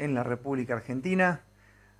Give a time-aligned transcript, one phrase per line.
[0.00, 1.42] en la República Argentina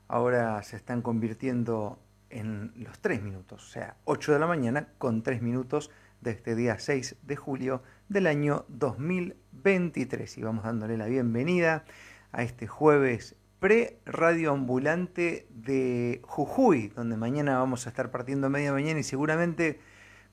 [0.09, 5.23] ahora se están convirtiendo en los tres minutos, o sea, 8 de la mañana con
[5.23, 5.91] tres minutos
[6.21, 10.39] de este día 6 de julio del año 2023.
[10.39, 11.85] Y vamos dándole la bienvenida
[12.33, 19.01] a este jueves pre-radio ambulante de Jujuy, donde mañana vamos a estar partiendo media mañana
[19.01, 19.79] y seguramente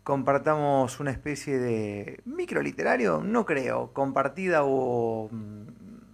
[0.03, 5.63] compartamos una especie de microliterario, no creo, compartida o, mm,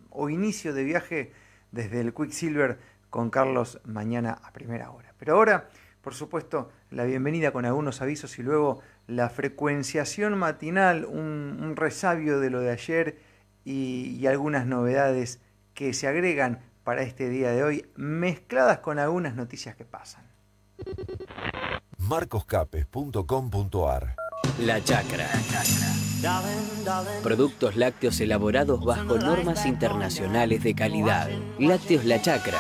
[0.10, 1.43] o inicio de viaje
[1.74, 5.14] desde el Quicksilver con Carlos mañana a primera hora.
[5.18, 5.68] Pero ahora,
[6.02, 12.50] por supuesto, la bienvenida con algunos avisos y luego la frecuenciación matinal, un, resabio de
[12.50, 13.18] lo de ayer
[13.66, 15.42] y, y algunas novedades
[15.74, 20.24] que se agregan para este día de hoy, mezcladas con algunas noticias que pasan
[21.98, 24.16] marcoscapes.com.ar
[24.60, 25.30] La Chacra.
[27.22, 31.30] Productos lácteos elaborados bajo normas internacionales de calidad.
[31.60, 32.60] Lácteos La Chacra.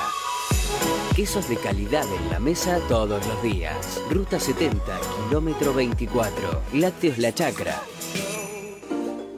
[1.16, 4.01] Quesos de calidad en la mesa todos los días.
[4.10, 4.82] Ruta 70,
[5.27, 6.62] kilómetro 24.
[6.73, 7.82] Lácteos La Chacra.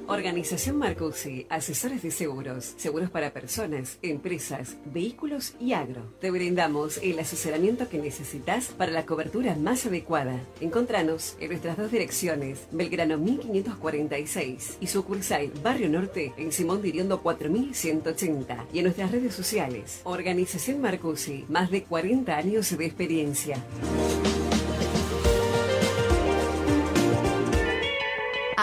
[0.07, 6.13] Organización Marcusi, asesores de seguros, seguros para personas, empresas, vehículos y agro.
[6.21, 10.39] Te brindamos el asesoramiento que necesitas para la cobertura más adecuada.
[10.61, 18.65] Encontranos en nuestras dos direcciones, Belgrano 1546 y sucursal Barrio Norte en Simón Diriondo 4180
[18.73, 20.01] y en nuestras redes sociales.
[20.03, 23.57] Organización Marcusi, más de 40 años de experiencia.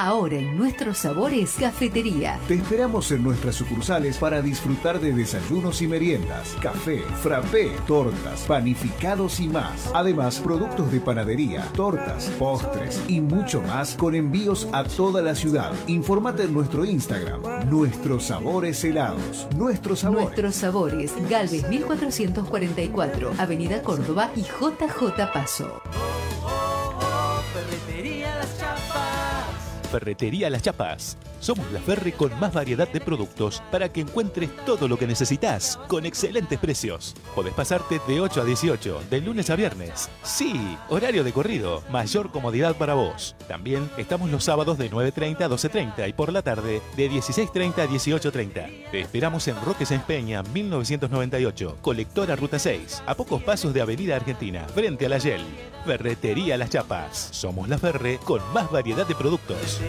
[0.03, 2.37] Ahora en nuestros sabores, cafetería.
[2.49, 9.39] Te esperamos en nuestras sucursales para disfrutar de desayunos y meriendas, café, frappé, tortas, panificados
[9.39, 9.93] y más.
[9.95, 15.71] Además, productos de panadería, tortas, postres y mucho más con envíos a toda la ciudad.
[15.87, 19.47] Infórmate en nuestro Instagram, Nuestros Sabores Helados.
[19.57, 20.25] Nuestros Sabores.
[20.25, 25.81] Nuestros Sabores, Galvez 1444, Avenida Córdoba y JJ Paso.
[29.93, 31.19] Ferretería Las Chapas.
[31.39, 35.79] Somos la Ferre con más variedad de productos para que encuentres todo lo que necesitas
[35.87, 37.15] con excelentes precios.
[37.35, 40.09] Podés pasarte de 8 a 18, de lunes a viernes.
[40.23, 43.37] Sí, horario de corrido, mayor comodidad para vos.
[43.47, 47.87] También estamos los sábados de 9.30 a 12.30 y por la tarde de 16.30 a
[47.87, 48.91] 18.30.
[48.91, 54.17] Te esperamos en Roque Sáenz Peña, 1998, colectora Ruta 6, a pocos pasos de Avenida
[54.17, 55.43] Argentina, frente a la Yel.
[55.85, 57.29] Ferretería Las Chapas.
[57.33, 59.81] Somos la Ferre con más variedad de productos.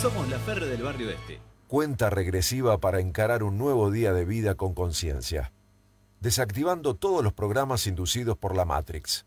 [0.00, 1.38] Somos la Ferre del barrio este.
[1.68, 5.52] Cuenta regresiva para encarar un nuevo día de vida con conciencia.
[6.20, 9.24] Desactivando todos los programas inducidos por la Matrix.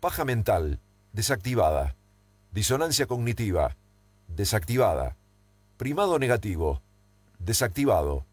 [0.00, 0.80] Paja mental,
[1.12, 1.96] desactivada.
[2.50, 3.76] Disonancia cognitiva,
[4.26, 5.16] desactivada.
[5.76, 6.82] Primado negativo,
[7.38, 8.26] desactivado.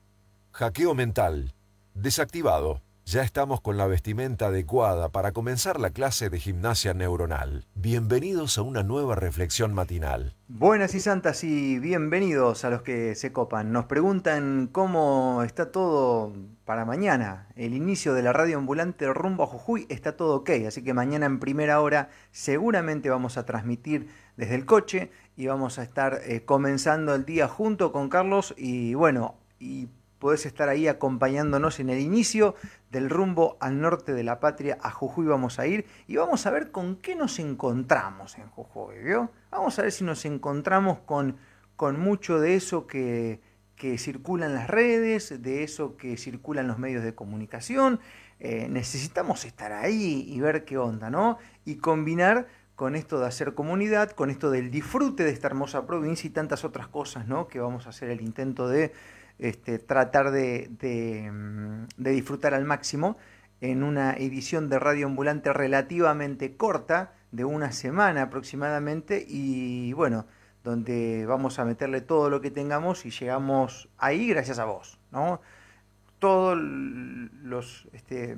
[0.54, 1.54] Hackeo mental,
[1.94, 2.82] desactivado.
[3.08, 7.68] Ya estamos con la vestimenta adecuada para comenzar la clase de gimnasia neuronal.
[7.76, 10.34] Bienvenidos a una nueva reflexión matinal.
[10.48, 13.72] Buenas y santas y bienvenidos a los que se copan.
[13.72, 16.34] Nos preguntan cómo está todo
[16.66, 17.48] para mañana.
[17.56, 21.28] El inicio de la radio ambulante rumbo a Jujuy está todo ok, así que mañana
[21.28, 26.44] en primera hora seguramente vamos a transmitir desde el coche y vamos a estar eh,
[26.44, 29.90] comenzando el día junto con Carlos y bueno, y
[30.26, 32.56] podés estar ahí acompañándonos en el inicio
[32.96, 36.52] del rumbo al norte de la patria, a Jujuy vamos a ir y vamos a
[36.52, 39.32] ver con qué nos encontramos en Jujuy, ¿vio?
[39.52, 41.36] Vamos a ver si nos encontramos con,
[41.76, 43.42] con mucho de eso que,
[43.76, 48.00] que circula en las redes, de eso que circula en los medios de comunicación.
[48.40, 51.38] Eh, necesitamos estar ahí y ver qué onda, ¿no?
[51.66, 56.30] Y combinar con esto de hacer comunidad, con esto del disfrute de esta hermosa provincia
[56.30, 57.50] y tantas otras cosas, ¿no?
[57.50, 58.94] Que vamos a hacer el intento de
[59.40, 60.78] este, tratar mm,
[61.98, 63.18] de, disfrutar al máximo
[63.62, 70.26] en una edición de Radio Ambulante relativamente corta, de una semana aproximadamente, y bueno,
[70.64, 75.42] donde vamos a meterle todo lo que tengamos y llegamos ahí gracias a vos, ¿no?
[76.20, 78.38] Todos los, este,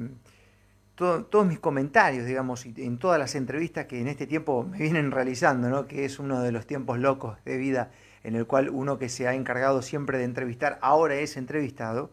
[0.95, 5.11] todos mis comentarios, digamos, y en todas las entrevistas que en este tiempo me vienen
[5.11, 5.85] realizando, ¿no?
[5.85, 7.91] Que es uno de los tiempos locos de vida
[8.27, 12.12] en el cual uno que se ha encargado siempre de entrevistar ahora es entrevistado,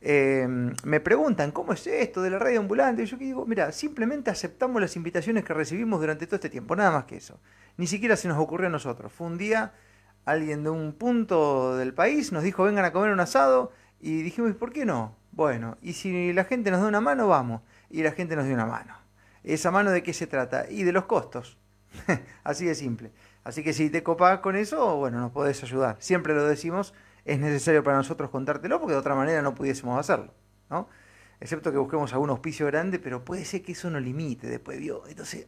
[0.00, 0.48] eh,
[0.84, 3.02] me preguntan, ¿cómo es esto de la radio ambulante?
[3.02, 6.90] Y yo digo, mira, simplemente aceptamos las invitaciones que recibimos durante todo este tiempo, nada
[6.90, 7.38] más que eso.
[7.76, 9.12] Ni siquiera se nos ocurrió a nosotros.
[9.12, 9.74] Fue un día,
[10.24, 14.54] alguien de un punto del país nos dijo, vengan a comer un asado, y dijimos,
[14.54, 15.14] ¿por qué no?
[15.30, 17.60] Bueno, y si la gente nos da una mano, vamos.
[17.90, 18.94] Y la gente nos dio una mano.
[19.44, 20.70] ¿Esa mano de qué se trata?
[20.70, 21.58] Y de los costos.
[22.44, 23.12] Así de simple.
[23.44, 25.96] Así que si te copas con eso, bueno, nos podés ayudar.
[25.98, 26.94] Siempre lo decimos
[27.24, 30.32] es necesario para nosotros contártelo porque de otra manera no pudiésemos hacerlo,
[30.68, 30.88] ¿no?
[31.40, 35.08] Excepto que busquemos algún auspicio grande, pero puede ser que eso no limite después, Dios.
[35.08, 35.46] Entonces,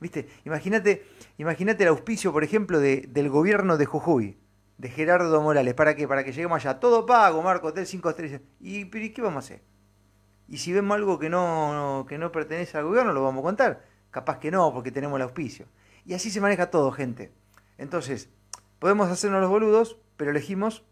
[0.00, 0.28] ¿viste?
[0.44, 1.06] Imagínate,
[1.38, 4.38] imagínate el auspicio, por ejemplo, de, del gobierno de Jujuy,
[4.78, 5.74] de Gerardo Morales.
[5.74, 6.06] ¿Para qué?
[6.06, 6.78] Para que lleguemos allá.
[6.78, 8.42] Todo pago, Marco, Hotel 5 estrellas.
[8.60, 9.62] ¿Y, pero, ¿y qué vamos a hacer?
[10.46, 13.84] Y si vemos algo que no, que no pertenece al gobierno, lo vamos a contar.
[14.12, 15.66] Capaz que no, porque tenemos el auspicio.
[16.04, 17.32] Y así se maneja todo, gente.
[17.78, 18.28] Entonces,
[18.78, 20.84] podemos hacernos los boludos, pero elegimos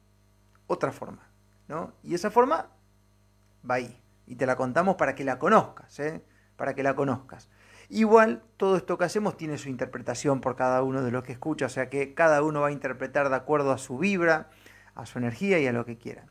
[0.66, 1.32] otra forma.
[1.68, 1.92] ¿no?
[2.02, 2.70] Y esa forma
[3.68, 4.00] va ahí.
[4.26, 6.22] Y te la contamos para que la conozcas, ¿eh?
[6.56, 7.48] para que la conozcas.
[7.88, 11.66] Igual, todo esto que hacemos tiene su interpretación por cada uno de los que escucha,
[11.66, 14.50] o sea que cada uno va a interpretar de acuerdo a su vibra,
[14.94, 16.24] a su energía y a lo que quiera.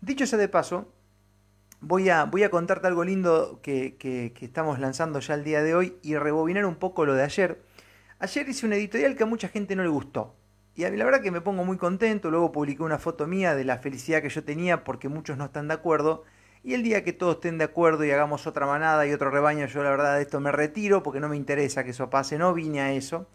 [0.00, 0.92] Dicho sea de paso,
[1.80, 5.62] voy a, voy a contarte algo lindo que, que, que estamos lanzando ya el día
[5.62, 7.62] de hoy y rebobinar un poco lo de ayer.
[8.20, 10.34] Ayer hice un editorial que a mucha gente no le gustó.
[10.74, 13.64] Y a la verdad que me pongo muy contento, luego publiqué una foto mía de
[13.64, 16.24] la felicidad que yo tenía porque muchos no están de acuerdo.
[16.64, 19.66] Y el día que todos estén de acuerdo y hagamos otra manada y otro rebaño,
[19.66, 22.52] yo la verdad de esto me retiro porque no me interesa que eso pase, no
[22.54, 23.28] vine a eso.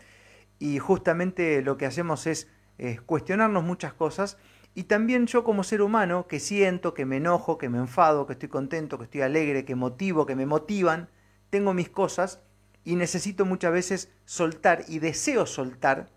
[0.59, 4.37] Y justamente lo que hacemos es, es cuestionarnos muchas cosas.
[4.75, 8.33] Y también yo como ser humano, que siento, que me enojo, que me enfado, que
[8.33, 11.07] estoy contento, que estoy alegre, que motivo, que me motivan,
[11.49, 12.41] tengo mis cosas
[12.83, 16.09] y necesito muchas veces soltar y deseo soltar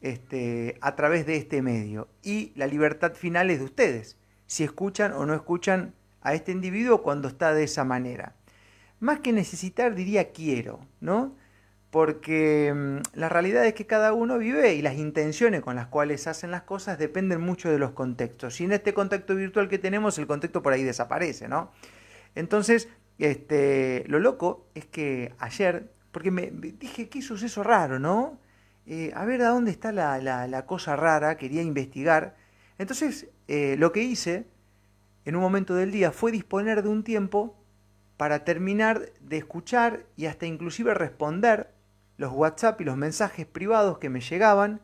[0.00, 2.08] este, a través de este medio.
[2.22, 4.16] Y la libertad final es de ustedes,
[4.46, 8.34] si escuchan o no escuchan a este individuo cuando está de esa manera.
[9.00, 11.34] Más que necesitar, diría quiero, ¿no?
[11.90, 16.26] Porque mm, la realidad es que cada uno vive y las intenciones con las cuales
[16.26, 18.60] hacen las cosas dependen mucho de los contextos.
[18.60, 21.72] Y en este contexto virtual que tenemos, el contexto por ahí desaparece, ¿no?
[22.34, 22.88] Entonces,
[23.18, 28.38] este, lo loco es que ayer, porque me dije, qué suceso raro, ¿no?
[28.86, 32.36] Eh, a ver a dónde está la, la, la, cosa rara, quería investigar.
[32.78, 34.46] Entonces, eh, lo que hice
[35.24, 37.56] en un momento del día fue disponer de un tiempo
[38.16, 41.72] para terminar de escuchar y hasta inclusive responder
[42.18, 44.80] los WhatsApp y los mensajes privados que me llegaban,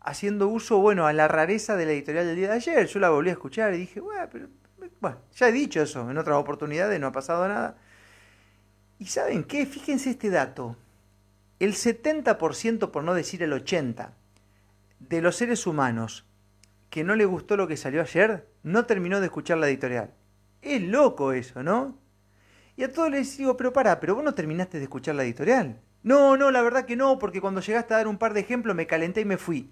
[0.00, 2.86] haciendo uso, bueno, a la rareza de la editorial del día de ayer.
[2.86, 4.48] Yo la volví a escuchar y dije, bueno, pero,
[5.00, 7.76] bueno ya he dicho eso en otras oportunidades, no ha pasado nada.
[8.98, 9.66] ¿Y saben qué?
[9.66, 10.76] Fíjense este dato.
[11.58, 14.10] El 70%, por no decir el 80%,
[14.98, 16.26] de los seres humanos
[16.90, 20.14] que no le gustó lo que salió ayer, no terminó de escuchar la editorial.
[20.62, 21.98] Es loco eso, ¿no?
[22.76, 25.80] Y a todos les digo, pero para, pero vos no terminaste de escuchar la editorial.
[26.02, 28.76] No, no, la verdad que no, porque cuando llegaste a dar un par de ejemplos
[28.76, 29.70] me calenté y me fui.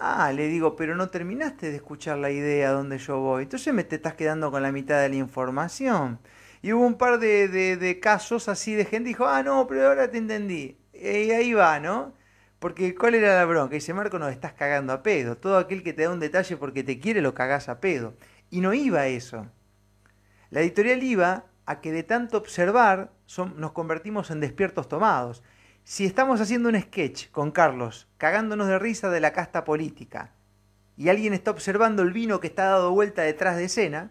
[0.00, 3.44] Ah, le digo, pero no terminaste de escuchar la idea donde yo voy.
[3.44, 6.20] Entonces me te estás quedando con la mitad de la información.
[6.62, 10.10] Y hubo un par de, de, casos así de gente dijo, ah, no, pero ahora
[10.10, 10.76] te entendí.
[10.92, 12.14] Y ahí va, ¿no?
[12.58, 13.74] Porque ¿cuál era la bronca?
[13.74, 15.36] Dice, Marco, nos estás cagando a pedo.
[15.36, 18.14] Todo aquel que te da un detalle porque te quiere lo cagás a pedo.
[18.50, 19.46] Y no iba a eso.
[20.50, 23.12] La editorial iba a que de tanto observar
[23.56, 25.44] nos convertimos en despiertos tomados.
[25.84, 30.32] Si estamos haciendo un sketch con Carlos, cagándonos de risa de la casta política,
[30.96, 34.10] y alguien está observando el vino que está dado vuelta detrás de escena,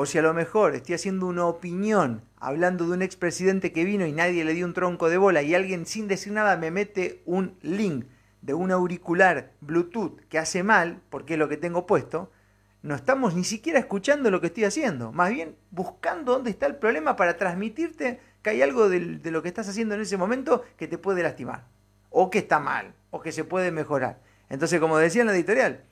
[0.00, 4.06] o si a lo mejor estoy haciendo una opinión hablando de un expresidente que vino
[4.06, 7.20] y nadie le dio un tronco de bola y alguien sin decir nada me mete
[7.26, 8.06] un link
[8.40, 12.32] de un auricular Bluetooth que hace mal, porque es lo que tengo puesto,
[12.80, 16.76] no estamos ni siquiera escuchando lo que estoy haciendo, más bien buscando dónde está el
[16.76, 20.88] problema para transmitirte que hay algo de, lo que estás haciendo en ese momento que
[20.88, 21.66] te puede lastimar,
[22.08, 24.18] o que está mal, o que se puede mejorar.
[24.48, 25.84] Entonces, como decía en la editorial,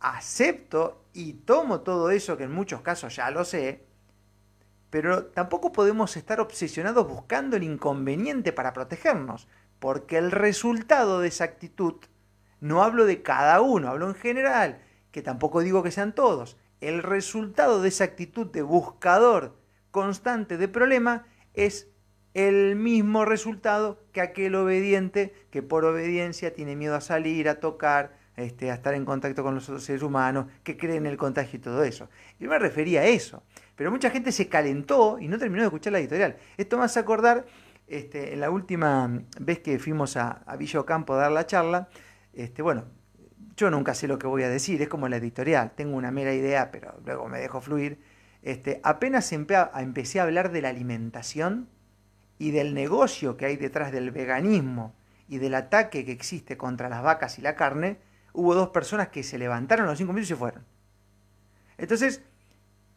[0.00, 3.82] acepto y tomo todo eso que en muchos casos ya lo sé,
[4.88, 9.48] pero tampoco podemos estar obsesionados buscando el inconveniente para protegernos,
[9.80, 11.96] porque el resultado de esa actitud,
[12.60, 17.02] no hablo de cada uno, hablo en general, que tampoco digo que sean todos, el
[17.02, 19.56] resultado de esa actitud de buscador
[19.90, 21.88] constante de problema es
[22.34, 28.17] el mismo resultado que aquel obediente que por obediencia tiene miedo a salir, a tocar,
[28.38, 31.58] este, a estar en contacto con los otros seres humanos, que creen en el contagio
[31.58, 32.08] y todo eso.
[32.38, 33.42] Yo me refería a eso.
[33.74, 36.36] Pero mucha gente se calentó y no terminó de escuchar la editorial.
[36.56, 37.46] Esto me hace acordar,
[37.88, 41.88] este, en la última vez que fuimos a, a a dar la charla,
[42.32, 42.84] este, bueno,
[43.56, 46.32] yo nunca sé lo que voy a decir, es como la editorial, tengo una mera
[46.32, 47.98] idea, pero luego me dejo fluir.
[48.42, 51.68] Este, apenas empecé a hablar de la alimentación
[52.38, 54.94] y del negocio que hay detrás del veganismo
[55.28, 57.98] y del ataque que existe contra las vacas y la carne,
[58.38, 60.64] hubo dos personas que se levantaron a los cinco minutos y se fueron.
[61.76, 62.22] Entonces,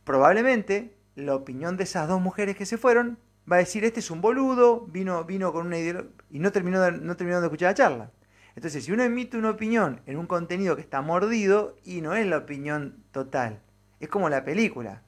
[0.03, 3.17] probablemente la opinión de esas dos mujeres que se fueron
[3.51, 6.79] va a decir, este es un boludo, vino, vino con una ideología y no terminó,
[6.79, 8.11] de, no terminó de escuchar la charla.
[8.55, 12.27] Entonces, si uno emite una opinión en un contenido que está mordido, y no es
[12.27, 13.61] la opinión total,
[13.99, 15.01] es como la película.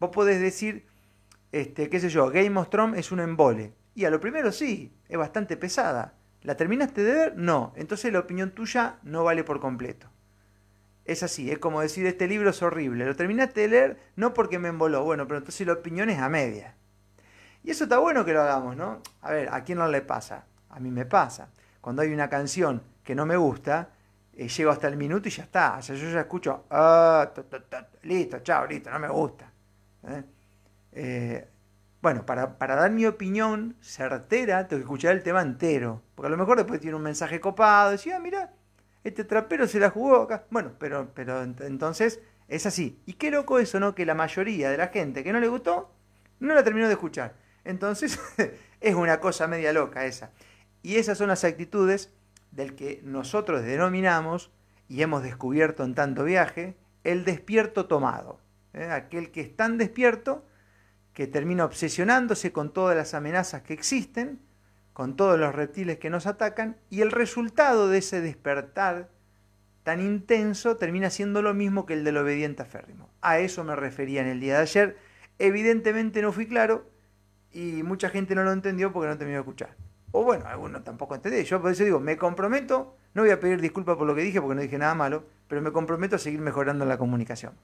[0.00, 0.86] Vos podés decir,
[1.52, 3.72] este, qué sé yo, Game of Thrones es un embole.
[3.94, 6.14] Y a lo primero sí, es bastante pesada.
[6.42, 7.36] ¿La terminaste de ver?
[7.36, 7.72] No.
[7.76, 10.08] Entonces la opinión tuya no vale por completo.
[11.04, 13.06] Es así, es como decir, este libro es horrible.
[13.06, 15.04] Lo terminaste de leer no porque me emboló.
[15.04, 16.74] Bueno, pero entonces la opinión es a media.
[17.64, 19.02] Y eso está bueno que lo hagamos, ¿no?
[19.22, 20.44] A ver, ¿a quién no le pasa?
[20.68, 21.50] A mí me pasa.
[21.80, 23.90] Cuando hay una canción que no me gusta,
[24.34, 25.76] eh, llego hasta el minuto y ya está.
[25.78, 27.30] O sea, yo ya escucho, ah,
[28.02, 29.50] listo, chao, listo, no me gusta.
[30.08, 30.22] ¿eh?
[30.92, 31.48] Eh,
[32.00, 36.02] bueno, para, dar mi opinión certera, tengo que escuchar el tema entero.
[36.14, 38.52] Porque a lo mejor después tiene un mensaje copado, decía, ah, mira,
[39.04, 40.44] este trapero se la jugó acá.
[40.50, 43.00] Bueno, pero, pero entonces es así.
[43.04, 43.94] Y qué loco eso, ¿no?
[43.94, 45.92] Que la mayoría de la gente que no le gustó,
[46.38, 47.34] no la terminó de escuchar.
[47.64, 48.20] Entonces,
[48.80, 50.30] es una cosa media loca esa.
[50.82, 52.12] Y esas son las actitudes
[52.52, 54.52] del que nosotros denominamos,
[54.88, 58.40] y hemos descubierto en tanto viaje, el despierto tomado.
[58.72, 58.86] ¿eh?
[58.86, 60.44] Aquel que es tan despierto
[61.18, 64.38] que termina obsesionándose con todas las amenazas que existen,
[64.92, 69.08] con todos los reptiles que nos atacan, y el resultado de ese despertar
[69.82, 73.10] tan intenso termina siendo lo mismo que el del obediente aférrimo.
[73.20, 74.96] A eso me refería en el día de ayer.
[75.40, 76.88] Evidentemente no fui claro
[77.50, 79.74] y mucha gente no lo entendió porque no terminó de escuchar.
[80.12, 81.42] O bueno, algunos tampoco entendí.
[81.42, 84.40] Yo por eso digo, me comprometo, no voy a pedir disculpas por lo que dije
[84.40, 87.54] porque no dije nada malo, pero me comprometo a seguir mejorando la comunicación.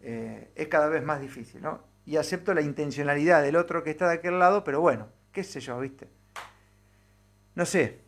[0.00, 1.94] Eh, es cada vez más difícil, ¿no?
[2.06, 5.60] Y acepto la intencionalidad del otro que está de aquel lado, pero bueno, qué sé
[5.60, 6.08] yo, ¿viste?
[7.56, 7.98] No sé,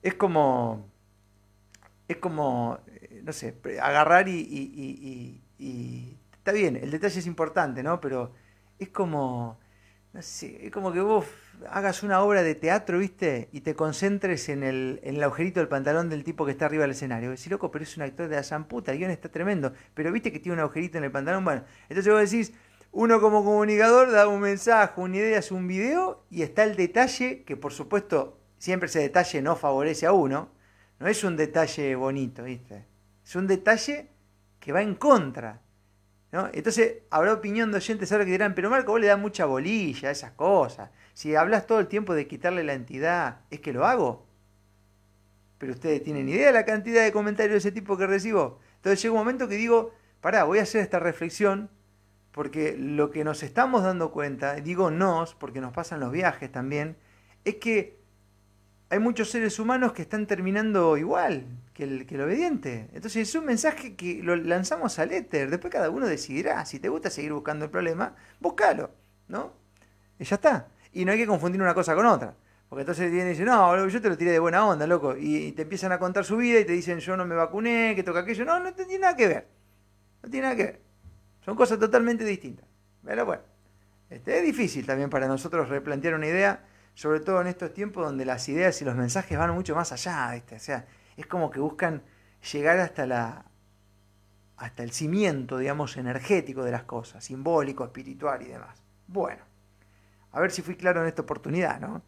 [0.00, 0.88] es como,
[2.06, 5.42] es como, eh, no sé, agarrar y,
[6.32, 8.00] está bien, el detalle es importante, ¿no?
[8.00, 8.32] Pero
[8.78, 9.58] es como,
[10.12, 11.26] no sé, es como que vos
[11.68, 13.48] hagas una obra de teatro, ¿viste?
[13.50, 16.82] Y te concentres en el, en el agujerito del pantalón del tipo que está arriba
[16.82, 17.30] del escenario.
[17.30, 20.30] Decís, loco, pero es un actor de la zamputa, el guion está tremendo, pero viste
[20.30, 21.44] que tiene un agujerito en el pantalón.
[21.44, 22.52] Bueno, entonces vos decís,
[22.92, 27.44] uno como comunicador da un mensaje, una idea, hace un video y está el detalle,
[27.44, 30.50] que por supuesto siempre ese detalle no favorece a uno,
[30.98, 32.86] no es un detalle bonito, ¿viste?
[33.24, 34.08] Es un detalle
[34.58, 35.60] que va en contra.
[36.32, 36.48] ¿no?
[36.52, 40.08] Entonces habrá opinión de oyentes ahora que dirán, pero Marco, vos le das mucha bolilla
[40.08, 40.90] a esas cosas.
[41.14, 44.26] Si hablas todo el tiempo de quitarle la entidad, ¿es que lo hago?
[45.58, 48.60] Pero ustedes tienen idea de la cantidad de comentarios de ese tipo que recibo.
[48.76, 51.70] Entonces llega un momento que digo, pará, voy a hacer esta reflexión
[52.38, 56.96] porque lo que nos estamos dando cuenta, digo nos, porque nos pasan los viajes también,
[57.44, 57.98] es que
[58.90, 62.90] hay muchos seres humanos que están terminando igual que el, que el obediente.
[62.92, 66.88] Entonces es un mensaje que lo lanzamos al éter, después cada uno decidirá, si te
[66.88, 68.92] gusta seguir buscando el problema, búscalo,
[69.26, 69.52] ¿no?
[70.20, 70.68] Y ya está.
[70.92, 72.36] Y no hay que confundir una cosa con otra.
[72.68, 75.16] Porque entonces vienen y dicen, no, yo te lo tiré de buena onda, loco.
[75.18, 78.04] Y, te empiezan a contar su vida y te dicen, yo no me vacuné, que
[78.04, 78.44] toca aquello.
[78.44, 79.48] No, no tiene nada que ver.
[80.22, 80.87] No tiene nada que ver.
[81.48, 82.66] Son cosas totalmente distintas.
[83.02, 83.42] Pero bueno,
[84.10, 88.26] este, es difícil también para nosotros replantear una idea, sobre todo en estos tiempos donde
[88.26, 90.42] las ideas y los mensajes van mucho más allá.
[90.54, 90.84] O sea,
[91.16, 92.02] es como que buscan
[92.52, 93.46] llegar hasta la
[94.58, 98.82] hasta el cimiento, digamos, energético de las cosas, simbólico, espiritual y demás.
[99.06, 99.42] Bueno,
[100.32, 102.02] a ver si fui claro en esta oportunidad, ¿no?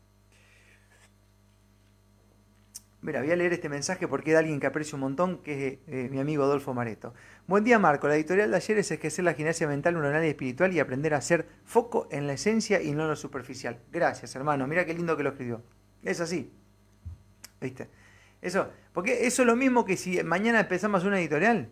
[3.02, 5.68] Mira, voy a leer este mensaje porque es de alguien que aprecio un montón, que
[5.68, 7.14] es eh, mi amigo Adolfo Mareto.
[7.46, 8.06] Buen día, Marco.
[8.08, 11.16] La editorial de ayer es hacer la gimnasia mental, un análisis espiritual y aprender a
[11.16, 13.78] hacer foco en la esencia y no en lo superficial.
[13.90, 14.66] Gracias, hermano.
[14.66, 15.62] Mira qué lindo que lo escribió.
[16.02, 16.52] Es así.
[17.58, 17.88] ¿Viste?
[18.42, 21.70] Eso, porque eso es lo mismo que si mañana empezamos una editorial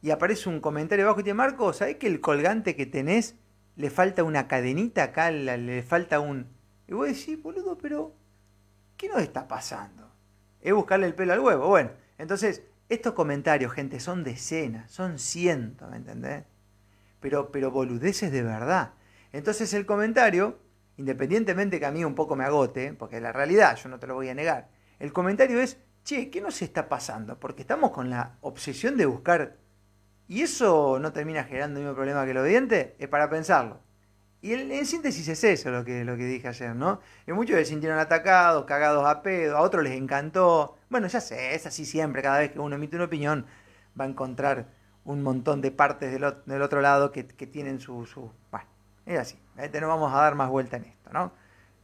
[0.00, 3.36] y aparece un comentario abajo y te Marco, ¿sabés que el colgante que tenés
[3.76, 6.48] le falta una cadenita acá, le falta un...
[6.88, 8.14] Y vos decís, boludo, pero
[8.96, 10.11] ¿qué nos está pasando?
[10.62, 11.68] Es buscarle el pelo al huevo.
[11.68, 16.44] Bueno, entonces, estos comentarios, gente, son decenas, son cientos, ¿me entendés?
[17.20, 18.92] Pero, pero boludeces de verdad.
[19.32, 20.58] Entonces el comentario,
[20.96, 24.14] independientemente que a mí un poco me agote, porque la realidad, yo no te lo
[24.14, 27.38] voy a negar, el comentario es, che, ¿qué nos está pasando?
[27.38, 29.56] Porque estamos con la obsesión de buscar,
[30.28, 33.80] y eso no termina generando el mismo problema que el obediente, es para pensarlo.
[34.42, 37.00] Y en, síntesis es eso lo que, lo que dije ayer, ¿no?
[37.28, 40.76] Y muchos se sintieron atacados, cagados a pedo, a otros les encantó.
[40.90, 43.46] Bueno, ya sé, es así siempre, cada vez que uno emite una opinión
[43.98, 44.66] va a encontrar
[45.04, 46.24] un montón de partes del,
[46.62, 48.32] otro lado que, tienen su.
[48.50, 48.66] Bueno,
[49.06, 51.32] es así, este no vamos a dar más vuelta en esto, ¿no?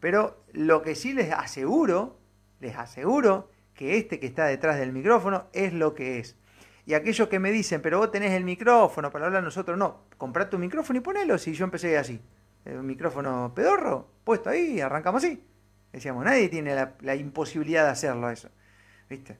[0.00, 2.18] Pero lo que sí les aseguro,
[2.58, 6.36] les aseguro que este que está detrás del micrófono es lo que es.
[6.86, 10.50] Y aquellos que me dicen, pero vos tenés el micrófono para hablar nosotros, no, comprá
[10.50, 12.20] tu micrófono y ponelo si yo empecé así
[12.66, 15.42] un micrófono pedorro puesto ahí y arrancamos así.
[15.92, 18.50] Decíamos, nadie tiene la, imposibilidad de hacerlo eso.
[19.08, 19.38] ¿Viste?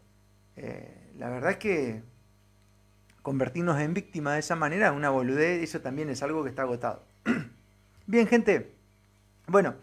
[0.56, 2.02] Eh, la verdad es que
[3.22, 7.04] convertirnos en víctima de esa manera, una boludez, eso también es algo que está agotado.
[8.06, 8.72] Bien, gente.
[9.46, 9.74] Bueno,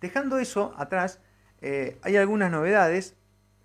[0.00, 1.20] dejando eso atrás,
[1.60, 3.16] eh, hay algunas novedades.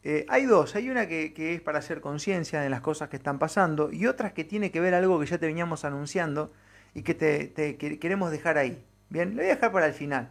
[0.04, 3.38] Eh, hay dos, hay una que, es para hacer conciencia de las cosas que están
[3.38, 6.54] pasando y otras que tiene que ver algo que ya te veníamos anunciando
[6.94, 8.84] y que te, queremos dejar ahí.
[9.10, 10.30] Bien, lo voy a dejar para el final.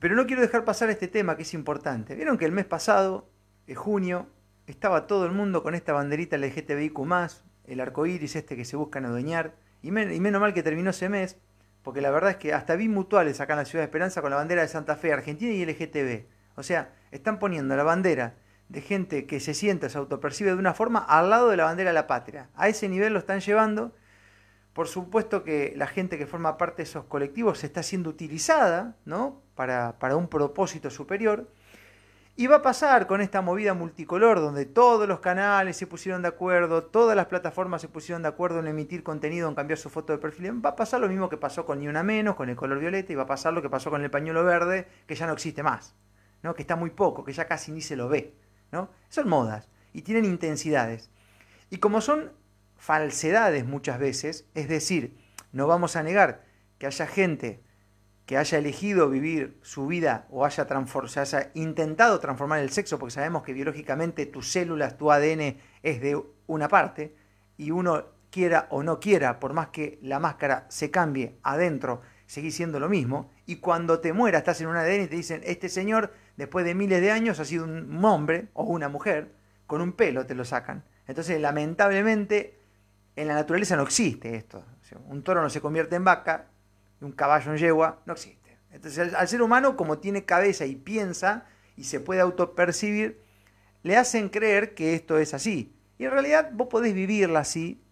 [0.00, 2.14] Pero no quiero dejar pasar este tema que es importante.
[2.14, 3.30] Vieron que el mes pasado,
[3.66, 4.26] en junio,
[4.66, 6.98] estaba todo el mundo con esta banderita LGTBIQ,
[7.66, 11.36] el arco iris este que se buscan adueñar, y, menos mal que terminó ese mes,
[11.82, 14.30] porque la verdad es que hasta vi mutuales acá en la Ciudad de Esperanza con
[14.30, 16.26] la bandera de Santa Fe, Argentina y LGTB.
[16.54, 18.34] O sea, están poniendo la bandera
[18.68, 21.90] de gente que se sienta, se autopercibe de una forma, al lado de la bandera
[21.90, 22.48] de la patria.
[22.54, 23.94] A ese nivel lo están llevando.
[24.72, 29.42] Por supuesto que la gente que forma parte de esos colectivos está siendo utilizada ¿no?
[29.54, 31.48] para, para un propósito superior.
[32.34, 36.28] Y va a pasar con esta movida multicolor donde todos los canales se pusieron de
[36.28, 40.14] acuerdo, todas las plataformas se pusieron de acuerdo en emitir contenido, en cambiar su foto
[40.14, 40.64] de perfil.
[40.64, 43.12] Va a pasar lo mismo que pasó con Ni Una Menos, con el color violeta,
[43.12, 45.62] y va a pasar lo que pasó con el pañuelo verde, que ya no existe
[45.62, 45.94] más,
[46.42, 46.54] ¿no?
[46.54, 48.34] que está muy poco, que ya casi ni se lo ve.
[48.72, 48.88] ¿no?
[49.10, 51.10] Son modas y tienen intensidades.
[51.70, 52.32] Y como son
[52.82, 55.16] falsedades muchas veces, es decir,
[55.52, 56.42] no vamos a negar
[56.78, 57.62] que haya gente
[58.26, 63.44] que haya elegido vivir su vida o haya, haya intentado transformar el sexo, porque sabemos
[63.44, 67.14] que biológicamente tus células, tu ADN es de una parte,
[67.56, 72.56] y uno quiera o no quiera, por más que la máscara se cambie adentro, seguís
[72.56, 75.68] siendo lo mismo, y cuando te mueras estás en un ADN y te dicen, este
[75.68, 79.30] señor, después de miles de años, ha sido un hombre o una mujer,
[79.68, 80.82] con un pelo te lo sacan.
[81.06, 82.61] Entonces, lamentablemente,
[83.16, 84.64] en la naturaleza no existe esto.
[85.06, 86.46] un toro no se convierte en vaca,
[87.00, 88.58] un caballo en yegua, no existe.
[88.70, 93.20] Entonces al, ser humano, como tiene cabeza y piensa y se puede autopercibir,
[93.82, 95.74] le hacen creer que esto es así.
[95.98, 97.82] Y en realidad vos podés vivirla así,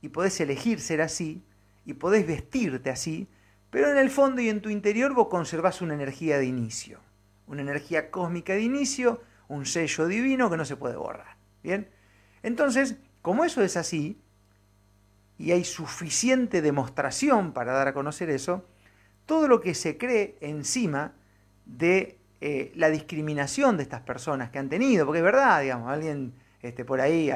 [0.00, 1.42] y podés elegir ser así,
[1.84, 3.28] y podés vestirte así,
[3.70, 7.00] pero en el fondo y en tu interior vos conservás una energía de inicio,
[7.46, 11.36] una energía cósmica de inicio, un sello divino que no se puede borrar.
[11.62, 11.90] ¿Bien?
[12.42, 14.20] Entonces, como eso es así,
[15.38, 18.64] y hay suficiente demostración para dar a conocer eso,
[19.24, 21.12] todo lo que se cree encima
[21.64, 26.34] de eh, la discriminación de estas personas que han tenido, porque es verdad, digamos, alguien
[26.60, 27.30] este, por ahí,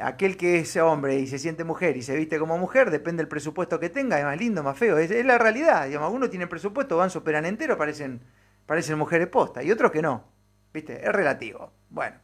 [0.00, 3.28] aquel que es hombre y se siente mujer y se viste como mujer, depende del
[3.28, 6.96] presupuesto que tenga, es más lindo, más feo, es, la realidad, digamos, algunos tienen presupuesto,
[6.96, 8.20] van, superan entero, parecen,
[8.66, 10.24] parecen mujeres posta, y otros que no,
[10.74, 11.04] ¿viste?
[11.04, 11.72] Es relativo.
[11.90, 12.16] Bueno,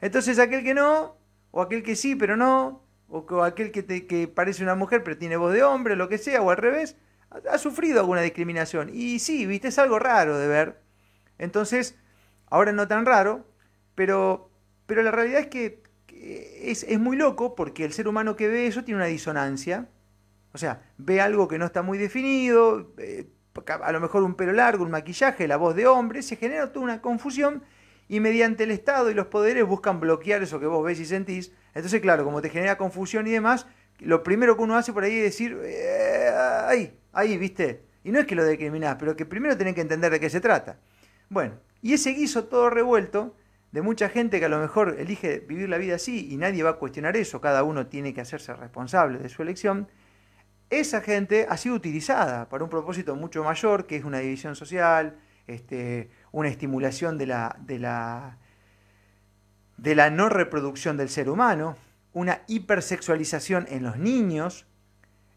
[0.00, 1.16] entonces aquel que no,
[1.52, 2.83] o aquel que sí, pero no,
[3.14, 6.18] o aquel que, te, que parece una mujer pero tiene voz de hombre, lo que
[6.18, 6.96] sea, o al revés,
[7.30, 8.90] ha, sufrido alguna discriminación.
[8.92, 10.80] Y sí, viste, es algo raro de ver.
[11.38, 11.96] Entonces,
[12.46, 13.46] ahora no tan raro,
[13.94, 14.50] pero,
[14.86, 15.82] pero la realidad es que
[16.62, 19.88] es, muy loco porque el ser humano que ve eso tiene una disonancia.
[20.52, 23.26] O sea, ve algo que no está muy definido, eh,
[23.66, 26.84] a lo mejor un pelo largo, un maquillaje, la voz de hombre, se genera toda
[26.84, 27.62] una confusión
[28.08, 31.52] y mediante el Estado y los poderes buscan bloquear eso que vos ves y sentís.
[31.74, 33.66] Entonces, claro, como te genera confusión y demás,
[33.98, 36.30] lo primero que uno hace por ahí es decir, eh,
[36.66, 37.82] ahí, ahí, viste.
[38.04, 40.40] Y no es que lo discriminás, pero que primero tenés que entender de qué se
[40.40, 40.78] trata.
[41.28, 43.34] Bueno, y ese guiso todo revuelto
[43.72, 46.70] de mucha gente que a lo mejor elige vivir la vida así y nadie va
[46.70, 49.88] a cuestionar eso, cada uno tiene que hacerse responsable de su elección,
[50.70, 55.18] esa gente ha sido utilizada para un propósito mucho mayor, que es una división social,
[55.46, 58.38] este, una estimulación de la, de la,
[59.84, 61.76] de la no reproducción del ser humano,
[62.14, 64.66] una hipersexualización en los niños,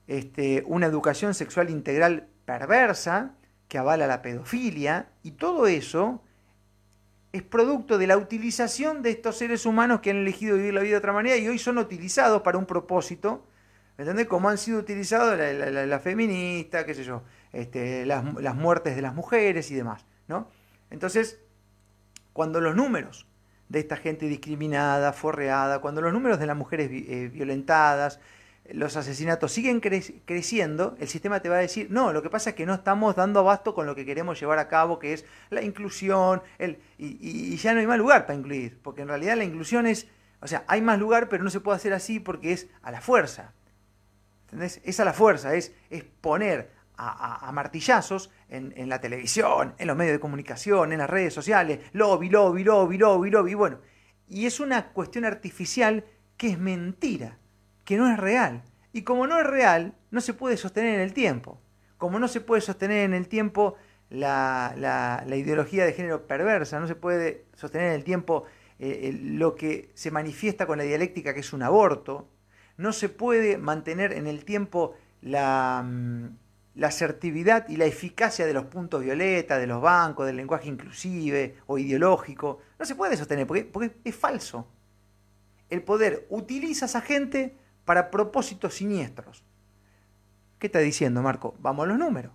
[0.07, 3.33] este, una educación sexual integral perversa
[3.67, 6.23] que avala la pedofilia, y todo eso
[7.33, 10.91] es producto de la utilización de estos seres humanos que han elegido vivir la vida
[10.91, 13.45] de otra manera y hoy son utilizados para un propósito,
[13.97, 14.27] ¿me?
[14.27, 19.01] Como han sido utilizados la, la, feminista, qué sé yo, este, las, las, muertes de
[19.01, 20.49] las mujeres y demás, ¿no?
[20.89, 21.41] Entonces,
[22.31, 23.26] cuando los números
[23.69, 28.19] de esta gente discriminada, forreada, cuando los números de las mujeres eh, violentadas,
[28.71, 32.55] los asesinatos siguen creciendo, el sistema te va a decir, no, lo que pasa es
[32.55, 35.61] que no estamos dando abasto con lo que queremos llevar a cabo, que es la
[35.61, 39.87] inclusión, el, y, ya no hay más lugar para incluir, porque en realidad la inclusión
[39.87, 40.07] es,
[40.41, 43.01] o sea, hay más lugar, pero no se puede hacer así porque es a la
[43.01, 43.53] fuerza.
[44.45, 44.81] ¿Entendés?
[44.85, 50.13] Es a la fuerza, es, es poner a, martillazos en, la televisión, en los medios
[50.13, 53.79] de comunicación, en las redes sociales, lobby, lobby, lobby, lobby, lobby, bueno.
[54.27, 56.05] Y es una cuestión artificial
[56.37, 57.37] que es mentira,
[57.85, 58.63] que no es real.
[58.93, 61.61] Y como no es real, no se puede sostener en el tiempo.
[61.97, 63.75] Como no se puede sostener en el tiempo
[64.09, 68.45] la, la, ideología de género perversa, no se puede sostener en el tiempo
[68.79, 72.29] eh, lo que se manifiesta con la dialéctica que es un aborto,
[72.77, 76.27] no se puede mantener en el tiempo la, mm,
[76.77, 81.55] la asertividad y la eficacia de los puntos violeta, de los bancos, del lenguaje inclusive
[81.65, 82.59] o ideológico.
[82.77, 84.67] No se puede sostener porque, es falso.
[85.69, 89.43] El poder utiliza a esa gente para propósitos siniestros.
[90.59, 91.55] ¿Qué está diciendo, Marco?
[91.59, 92.31] Vamos a los números.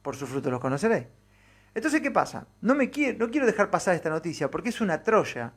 [0.00, 1.06] Por sus frutos los conoceréis.
[1.74, 2.46] Entonces, ¿qué pasa?
[2.62, 2.86] No, me
[3.18, 5.52] no quiero dejar pasar esta noticia porque es una troya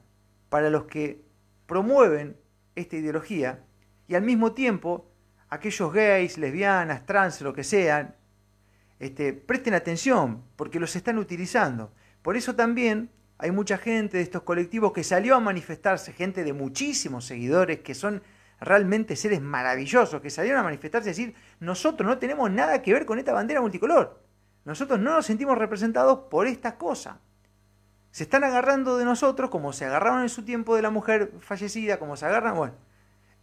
[0.49, 1.23] para los que
[1.67, 2.37] promueven
[2.75, 3.63] esta ideología
[4.07, 5.09] y al mismo tiempo
[5.49, 8.15] aquellos gays, lesbianas, trans, lo que sean,
[8.99, 11.91] este, presten atención porque los están utilizando.
[12.21, 16.53] Por eso también hay mucha gente de estos colectivos que salió a manifestarse, gente de
[16.53, 18.21] muchísimos seguidores que son
[18.59, 23.05] realmente seres maravillosos, que salieron a manifestarse y decir, nosotros no tenemos nada que ver
[23.05, 24.19] con esta bandera multicolor.
[24.65, 27.19] Nosotros no nos sentimos representados por esta cosa.
[28.11, 31.99] Se están agarrando de nosotros como se agarraron en su tiempo de la mujer fallecida,
[31.99, 32.73] como se agarran, bueno.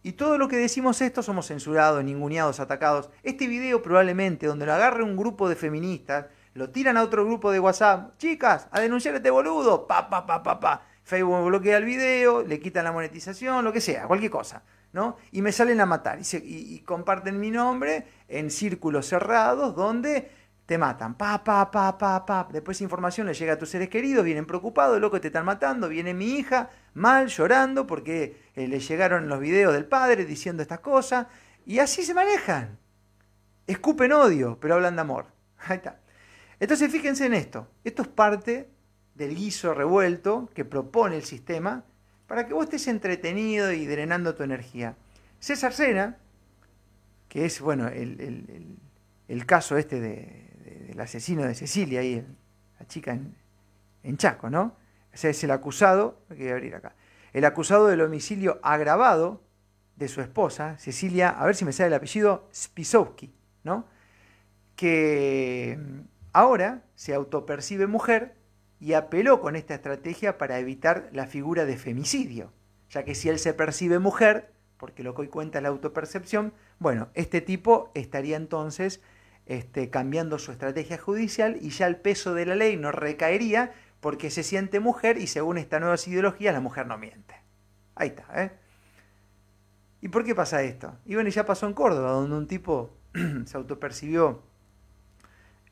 [0.05, 3.09] Y todo lo que decimos esto somos censurados, ninguneados, atacados.
[3.23, 7.51] Este video probablemente, donde lo agarre un grupo de feministas, lo tiran a otro grupo
[7.51, 10.83] de WhatsApp, chicas, a denunciar a este boludo, pa, pa, pa, pa, pa.
[11.03, 14.61] Facebook bloquea el video, le quitan la monetización, lo que sea, cualquier cosa.
[14.93, 15.17] ¿no?
[15.31, 20.29] Y me salen a matar y, y comparten mi nombre en círculos cerrados donde
[20.65, 22.47] te matan, pa, pa, pa, pa, pa.
[22.51, 25.89] Después información le llega a tus seres queridos, vienen preocupados, loco, te están matando.
[25.89, 30.79] Viene mi hija mal, llorando, porque eh, le llegaron los videos del padre diciendo estas
[30.79, 31.27] cosas.
[31.65, 32.79] Y así se manejan.
[33.67, 35.27] Escupen odio, pero hablan de amor.
[35.67, 35.99] Ahí está.
[36.59, 37.67] Entonces fíjense en esto.
[37.83, 38.69] Esto es parte
[39.13, 41.83] del guiso revuelto que propone el sistema
[42.27, 44.95] para que vos estés entretenido y drenando tu energía.
[45.39, 46.17] César Sena,
[47.29, 48.79] que es, bueno, el,
[49.27, 50.44] el caso este de,
[50.89, 52.25] el asesino de Cecilia, ahí,
[52.79, 53.17] la chica
[54.03, 54.75] en, Chaco, ¿no?
[55.13, 56.95] O sea, es el acusado, voy a abrir acá,
[57.33, 59.41] el acusado del homicidio agravado
[59.95, 63.85] de su esposa, Cecilia, a ver si me sale el apellido, Spisowski, ¿no?
[64.75, 65.99] Que mm,
[66.33, 68.35] ahora se autopercibe mujer
[68.79, 72.51] y apeló con esta estrategia para evitar la figura de femicidio,
[72.89, 77.07] ya que si él se percibe mujer, porque lo que hoy cuenta la autopercepción, bueno,
[77.13, 79.01] este tipo estaría entonces
[79.45, 84.29] este, cambiando su estrategia judicial y ya el peso de la ley no recaería porque
[84.29, 87.35] se siente mujer y según esta nueva ideología la mujer no miente.
[87.95, 88.51] Ahí está, ¿eh?
[90.01, 90.97] ¿Y por qué pasa esto?
[91.05, 92.97] Y bueno, ya pasó en Córdoba, donde un tipo
[93.45, 94.43] se autopercibió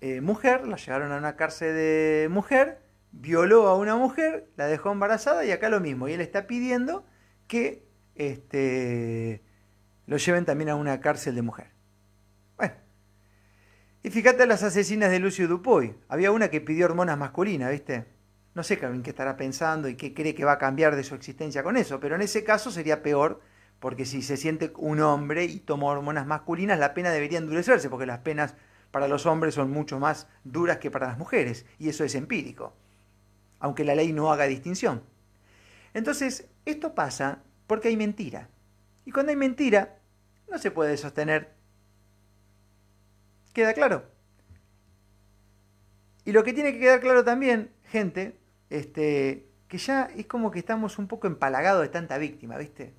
[0.02, 2.82] eh, mujer, la llevaron a una cárcel de mujer,
[3.12, 6.08] violó a una mujer, la dejó embarazada y acá lo mismo.
[6.10, 7.06] Y él está pidiendo
[7.48, 9.44] que este,
[10.08, 11.68] lo lleven también a una cárcel de mujer.
[14.06, 15.96] Y fíjate las asesinas de Lucio Dupuy.
[16.10, 18.04] Había una que pidió hormonas masculinas, ¿viste?
[18.54, 21.64] No sé qué estará pensando y qué cree que va a cambiar de su existencia
[21.64, 23.40] con eso, pero en ese caso sería peor,
[23.80, 28.06] porque si se siente un hombre y toma hormonas masculinas, la pena debería endurecerse, porque
[28.06, 28.56] las penas
[28.92, 32.76] para los hombres son mucho más duras que para las mujeres, y eso es empírico,
[33.60, 35.02] aunque la ley no haga distinción.
[35.94, 38.50] Entonces, esto pasa porque hay mentira.
[39.06, 40.00] Y cuando hay mentira,
[40.52, 41.53] no se puede sostener
[43.54, 44.04] ¿Queda claro?
[46.26, 48.40] Y lo que tiene que quedar claro también, gente,
[48.70, 52.94] este, que ya es como que estamos un poco empalagados de tanta víctima, ¿viste?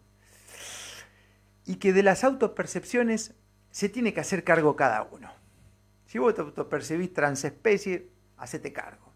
[1.66, 3.34] Y que de las autopercepciones
[3.70, 5.32] se tiene que hacer cargo cada uno.
[6.06, 9.12] Si vos te autopercibís transespecie, hacete cargo.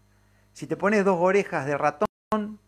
[0.51, 2.59] Si te pones dos orejas de ratón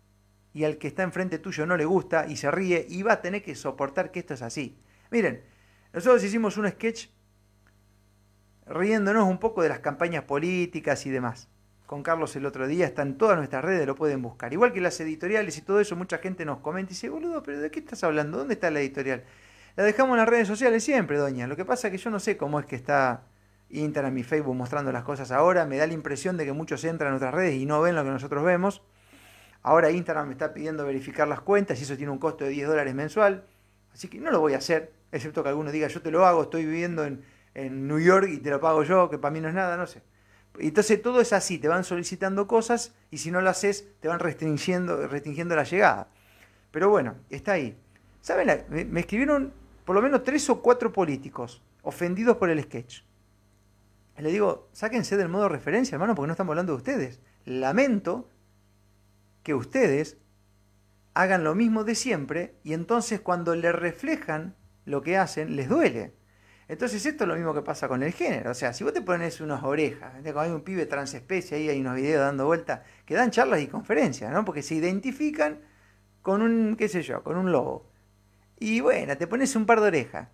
[0.53, 3.21] y al que está enfrente tuyo no le gusta y se ríe, y va a
[3.21, 4.77] tener que soportar que esto es así.
[5.09, 5.43] Miren,
[5.91, 7.07] nosotros hicimos un sketch
[8.71, 11.49] riéndonos un poco de las campañas políticas y demás.
[11.85, 14.53] Con Carlos el otro día, está en todas nuestras redes, lo pueden buscar.
[14.53, 17.59] Igual que las editoriales y todo eso, mucha gente nos comenta y dice, boludo, pero
[17.59, 18.37] ¿de qué estás hablando?
[18.37, 19.23] ¿Dónde está la editorial?
[19.75, 21.47] La dejamos en las redes sociales siempre, doña.
[21.47, 23.23] Lo que pasa es que yo no sé cómo es que está
[23.69, 25.65] Instagram y Facebook mostrando las cosas ahora.
[25.65, 28.03] Me da la impresión de que muchos entran a nuestras redes y no ven lo
[28.03, 28.81] que nosotros vemos.
[29.63, 32.69] Ahora Instagram me está pidiendo verificar las cuentas y eso tiene un costo de 10
[32.69, 33.43] dólares mensual.
[33.93, 36.43] Así que no lo voy a hacer, excepto que alguno diga, yo te lo hago,
[36.43, 39.49] estoy viviendo en, en New York y te lo pago yo, que para mí no
[39.49, 40.01] es nada, no sé.
[40.59, 44.19] Entonces todo es así, te van solicitando cosas y si no lo haces te van
[44.19, 46.09] restringiendo, restringiendo la llegada.
[46.71, 47.77] Pero bueno, está ahí.
[48.21, 48.65] ¿Saben?
[48.69, 49.53] Me escribieron
[49.85, 53.01] por lo menos tres o cuatro políticos ofendidos por el sketch.
[54.17, 57.19] le digo, sáquense del modo referencia, hermano, porque no estamos hablando de ustedes.
[57.45, 58.29] Lamento
[59.43, 60.17] que ustedes
[61.13, 66.13] hagan lo mismo de siempre y entonces cuando le reflejan lo que hacen, les duele.
[66.71, 68.51] Entonces esto es lo mismo que pasa con el género.
[68.51, 71.81] O sea, si vos te pones unas orejas, cuando hay un pibe transespecie, ahí hay
[71.81, 74.45] unos videos dando vuelta, que dan charlas y conferencias, ¿no?
[74.45, 75.59] Porque se identifican
[76.21, 77.91] con un, qué sé yo, con un lobo.
[78.57, 80.29] Y bueno, te pones un par de orejas.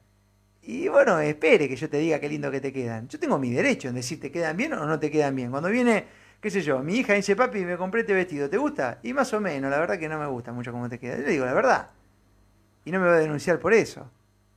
[0.61, 3.07] Y bueno, espere que yo te diga qué lindo que te quedan.
[3.07, 5.49] Yo tengo mi derecho en decir te quedan bien o no te quedan bien.
[5.49, 6.05] Cuando viene,
[6.39, 8.99] qué sé yo, mi hija dice, papi, me compré este vestido, ¿te gusta?
[9.01, 11.17] Y más o menos, la verdad que no me gusta mucho cómo te queda.
[11.17, 11.89] Yo le digo la verdad.
[12.85, 14.11] Y no me va a denunciar por eso.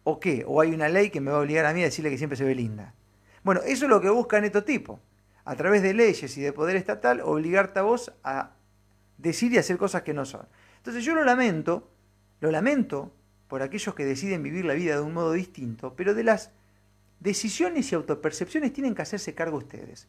[0.05, 0.45] ¿O qué?
[0.47, 2.37] ¿O hay una ley que me va a obligar a mí a decirle que siempre
[2.37, 2.95] se ve linda?
[3.43, 5.01] Bueno, eso es lo que buscan estos tipos.
[5.45, 8.53] A través de leyes y de poder estatal, obligarte a vos a
[9.19, 10.47] decir y hacer cosas que no son.
[10.79, 11.91] Entonces yo lo lamento,
[12.41, 13.13] lo lamento
[13.49, 16.53] por aquellos que deciden vivir la vida de un modo distinto, pero de las
[17.19, 20.09] decisiones y autopercepciones tienen que hacerse cargo ustedes.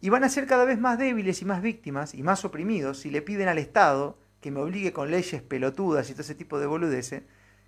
[0.00, 3.10] Y van a ser cada vez más débiles y más víctimas y más oprimidos si
[3.10, 6.66] le piden al Estado que me obligue con leyes pelotudas y todo ese tipo de
[6.66, 7.22] boludeces,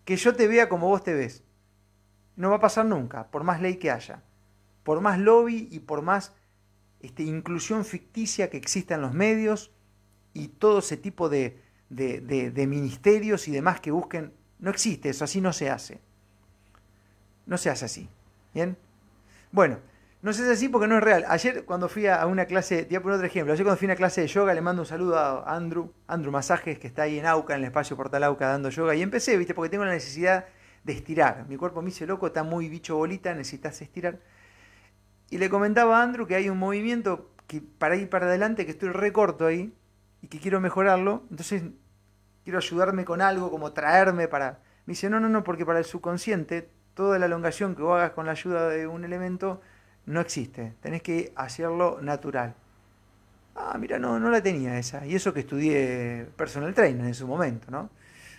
[0.04, 1.42] que yo te vea como vos te ves.
[2.42, 4.20] No va a pasar nunca, por más ley que haya,
[4.82, 6.32] por más lobby y por más
[6.98, 9.70] este, inclusión ficticia que exista en los medios
[10.34, 15.40] y todo ese tipo de, de ministerios y demás que busquen no existe eso, así
[15.40, 16.00] no se hace.
[17.46, 18.08] No se hace así.
[18.52, 18.76] ¿Bien?
[19.52, 19.78] Bueno,
[20.20, 21.24] no se hace así porque no es real.
[21.28, 23.86] Ayer cuando fui a una clase, te voy a poner otro ejemplo, ayer cuando fui
[23.86, 27.02] a una clase de yoga le mando un saludo a Andrew, Andrew Masajes, que está
[27.02, 29.84] ahí en Auca, en el espacio Portal Auca dando yoga, y empecé, viste, porque tengo
[29.84, 30.46] la necesidad
[30.84, 31.46] de estirar.
[31.48, 34.20] Mi cuerpo me dice, loco, está muy bicho bolita, necesitas estirar.
[35.30, 38.72] Y le comentaba a Andrew que hay un movimiento que para ir para adelante, que
[38.72, 39.72] estoy recorto ahí,
[40.22, 41.24] y que quiero mejorarlo.
[41.30, 41.64] Entonces
[42.44, 44.60] quiero ayudarme con algo, como traerme para...
[44.86, 48.12] Me dice, no, no, no, porque para el subconsciente toda la elongación que vos hagas
[48.12, 49.60] con la ayuda de un elemento
[50.06, 50.74] no existe.
[50.80, 52.54] Tenés que hacerlo natural.
[53.54, 55.06] Ah, mira, no, no la tenía esa.
[55.06, 57.90] Y eso que estudié personal trainer en su momento, ¿no?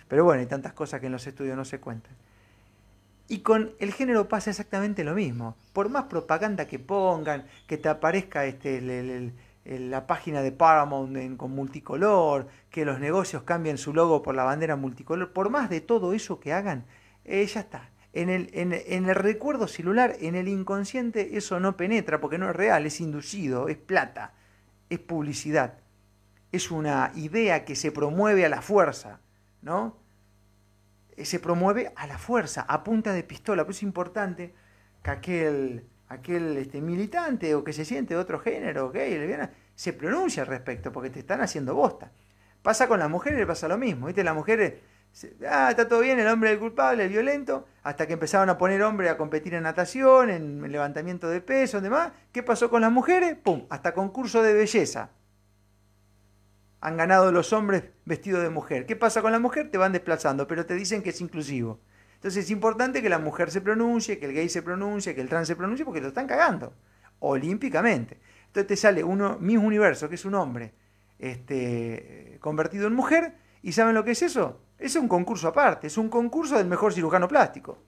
[0.08, 2.12] Pero bueno, hay tantas cosas que en los estudios no se cuentan.
[3.28, 5.56] Y con el género pasa exactamente lo mismo.
[5.72, 9.32] Por más propaganda que pongan, que te aparezca este,
[9.64, 14.76] la página de Paramount con multicolor, que los negocios cambien su logo por la bandera
[14.76, 16.84] multicolor, por más de todo eso que hagan,
[17.24, 17.90] eh, ya está.
[18.12, 22.54] En el, en el recuerdo celular, en el inconsciente, eso no penetra porque no es
[22.54, 24.34] real, es inducido, es plata,
[24.88, 25.78] es publicidad,
[26.52, 29.18] es una idea que se promueve a la fuerza,
[29.62, 29.96] ¿no?
[31.16, 33.64] Eh, se promueve a la fuerza, a punta de pistola.
[33.64, 34.54] Por eso es importante
[35.02, 39.92] que aquel aquel este, militante o que se siente de otro género, gay, lesbiana, se
[39.92, 42.12] pronuncia al respecto, porque te están haciendo bosta.
[42.62, 44.24] Pasa con las mujeres, pasa lo mismo, ¿viste?
[44.24, 44.74] Las mujeres,
[45.48, 48.56] ah, está todo bien, el hombre es el culpable, el violento, hasta que empezaron a
[48.56, 52.12] poner hombres a competir en natación, en levantamiento de peso, demás.
[52.32, 53.36] ¿Qué pasó con las mujeres?
[53.36, 53.66] ¡Pum!
[53.68, 55.10] Hasta concurso de belleza.
[56.84, 58.84] Han ganado los hombres vestidos de mujer.
[58.84, 59.70] ¿Qué pasa con la mujer?
[59.70, 61.80] Te van desplazando, pero te dicen que es inclusivo.
[62.16, 65.30] Entonces es importante que la mujer se pronuncie, que el gay se pronuncie, que el
[65.30, 66.74] trans se pronuncie, porque lo están cagando,
[67.20, 68.20] olímpicamente.
[68.48, 70.74] Entonces te sale uno, mi universo, que es un hombre
[71.18, 74.60] este, convertido en mujer, y ¿saben lo que es eso?
[74.78, 77.78] Es un concurso aparte, es un concurso del mejor cirujano plástico.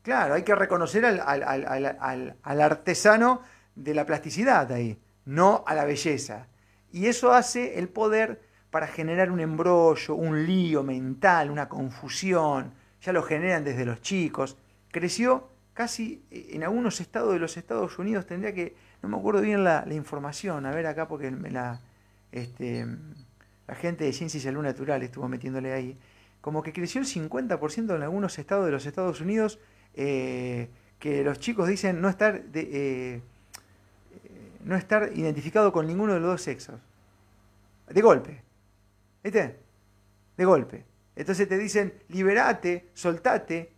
[0.00, 1.20] Claro, hay que reconocer al,
[2.42, 3.42] al artesano
[3.74, 6.46] de la plasticidad ahí, no a la belleza.
[6.92, 12.72] Y eso hace el poder para generar un embrollo, un lío mental, una confusión,
[13.02, 14.56] ya lo generan desde los chicos.
[14.90, 19.40] Creció casi eh, en algunos estados de los Estados Unidos, tendría que, no me acuerdo
[19.40, 21.32] bien la, información, a ver acá porque
[22.32, 22.86] este,
[23.66, 25.98] la gente de Ciencia y Salud Natural estuvo metiéndole ahí,
[26.40, 29.58] como que creció el 50% en algunos estados de los Estados Unidos,
[29.94, 33.22] eh, que los chicos dicen no estar, de, eh,
[34.64, 36.80] no estar identificado con ninguno de los dos sexos.
[37.88, 38.42] De golpe.
[39.22, 39.58] ¿Viste?
[40.36, 40.84] De golpe.
[41.16, 43.72] Entonces te dicen, liberate, soltate,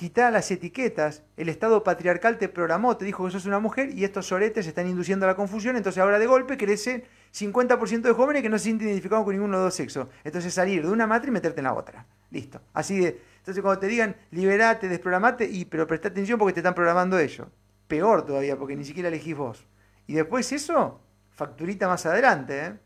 [0.00, 4.04] quita las etiquetas, el Estado patriarcal te programó, te dijo que sos una mujer y
[4.04, 8.42] estos soretes están induciendo a la confusión, entonces ahora de golpe crece 50% de jóvenes
[8.42, 10.08] que no se sienten identificados con ninguno de los dos sexos.
[10.24, 12.06] Entonces salir de una matriz y meterte en la otra.
[12.30, 12.62] Listo.
[12.72, 13.20] Así de...
[13.40, 17.46] Entonces cuando te digan, liberate, desprogramate, y, pero presta atención porque te están programando ellos.
[17.90, 19.66] Peor todavía, porque ni siquiera elegís vos.
[20.06, 22.78] Y después eso, facturita más adelante, ¿eh?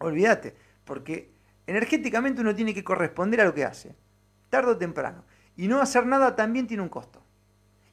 [0.00, 1.34] Olvídate, porque
[1.66, 3.96] Energéticamente uno tiene que corresponder a lo que hace,
[4.50, 5.24] tarde o temprano.
[5.56, 7.22] Y no hacer nada también tiene un costo.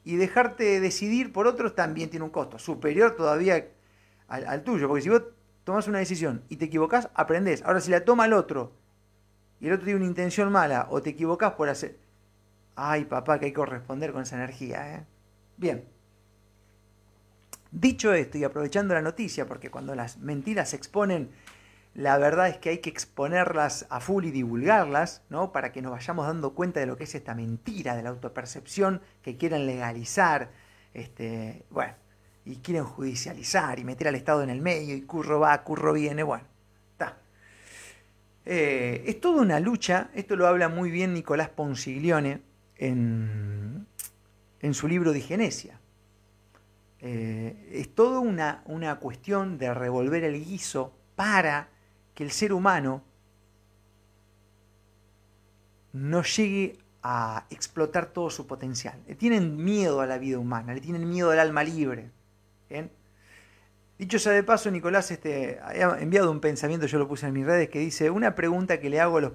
[0.04, 3.66] Y dejarte decidir por otros también tiene un costo, superior todavía
[4.28, 4.86] al, tuyo.
[4.86, 5.22] Porque si vos
[5.64, 7.62] tomas una decisión y te equivocás, aprendés.
[7.62, 8.72] Ahora, si la toma el otro
[9.60, 11.98] y el otro tiene una intención mala o te equivocás por hacer...
[12.76, 14.94] Ay, papá, que hay que corresponder con esa energía.
[14.94, 15.06] ¿eh?
[15.56, 15.93] Bien.
[17.74, 21.30] Dicho esto y aprovechando la noticia, porque cuando las mentiras se exponen
[21.94, 25.52] la verdad es que hay que exponerlas a full y divulgarlas, ¿no?
[25.52, 29.00] Para que nos vayamos dando cuenta de lo que es esta mentira de la autopercepción
[29.22, 30.50] que quieren legalizar,
[30.92, 31.94] este, bueno,
[32.44, 36.24] y quieren judicializar y meter al Estado en el medio y curro va, curro viene,
[36.24, 36.44] bueno,
[36.90, 37.16] está.
[38.44, 42.42] Eh, es toda una lucha, esto lo habla muy bien Nicolás Ponsiglione
[42.76, 43.86] en,
[44.60, 45.78] en su libro Digenesia.
[47.06, 51.68] Eh, es toda una, una cuestión de revolver el guiso para
[52.14, 53.04] que el ser humano
[55.92, 58.98] no llegue a explotar todo su potencial.
[59.06, 62.10] Le tienen miedo a la vida humana, le tienen miedo al alma libre.
[63.98, 67.44] Dicho sea de paso, Nicolás este, ha enviado un pensamiento, yo lo puse en mis
[67.44, 69.32] redes, que dice, una pregunta que le hago a los,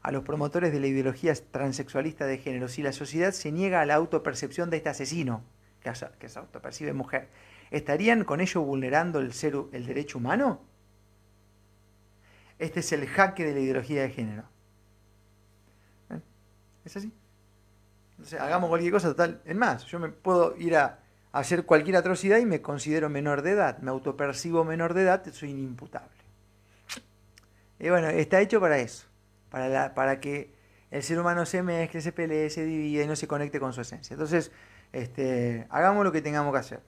[0.00, 3.86] a los promotores de la ideología transexualista de género, si la sociedad se niega a
[3.86, 5.42] la autopercepción de este asesino,
[5.80, 7.28] que, que se autopercibe mujer,
[7.70, 10.60] ¿estarían con ello vulnerando el, ser, el derecho humano?
[12.58, 14.44] Este es el jaque de la ideología de género.
[16.84, 17.12] ¿Es así?
[18.12, 19.40] Entonces, hagamos cualquier cosa total.
[19.44, 21.00] En más, yo me puedo ir a,
[21.32, 23.78] hacer cualquier atrocidad y me considero menor de edad.
[23.78, 26.08] Me autopercibo menor de edad, soy inimputable.
[27.78, 29.06] Y bueno, está hecho para eso.
[29.48, 30.52] Para, para que
[30.90, 33.80] el ser humano se mezcle, se pelee, se divida y no se conecte con su
[33.80, 34.14] esencia.
[34.14, 34.52] Entonces,
[34.92, 36.82] este, hagamos lo que tengamos que hacer.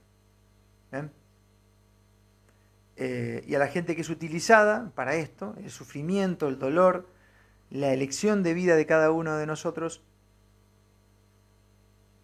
[2.96, 7.08] Eh, y a la gente que es utilizada para esto, el sufrimiento, el dolor,
[7.70, 10.02] la elección de vida de cada uno de nosotros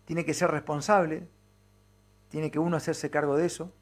[0.05, 1.27] tiene que ser responsable,
[2.29, 3.73] tiene que uno hacerse cargo de eso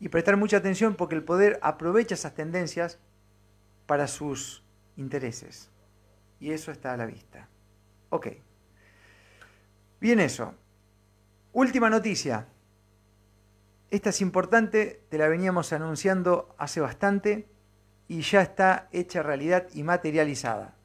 [0.00, 2.98] y prestar mucha atención porque el poder aprovecha esas tendencias
[3.86, 4.64] para sus
[4.96, 5.70] intereses.
[6.40, 7.48] Y eso está a la vista.
[8.10, 8.28] Ok.
[10.00, 10.54] Bien eso.
[11.58, 12.46] Última noticia.
[13.90, 17.48] Esta es importante, te la veníamos anunciando hace bastante
[18.06, 20.76] y ya está hecha realidad y materializada.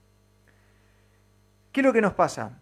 [1.71, 2.59] ¿Qué es lo que nos pasa?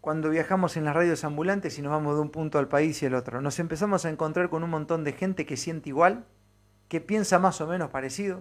[0.00, 3.06] Cuando viajamos en las radios ambulantes y nos vamos de un punto al país y
[3.06, 6.24] el otro, nos empezamos a encontrar con un montón de gente que siente igual,
[6.88, 8.40] que piensa más o menos parecido,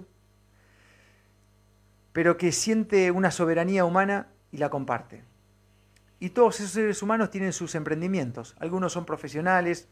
[2.14, 5.37] pero que siente una soberanía humana y la comparte.
[6.20, 8.56] Y todos esos seres humanos tienen sus emprendimientos.
[8.60, 9.88] Algunos son profesionales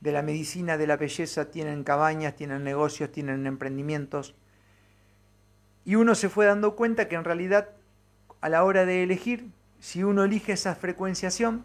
[0.00, 4.34] de la medicina, de la belleza, tienen cabañas, tienen negocios, tienen emprendimientos.
[5.84, 7.70] Y uno se fue dando cuenta que en realidad
[8.40, 11.64] a la hora de elegir, si uno elige esa frecuenciación,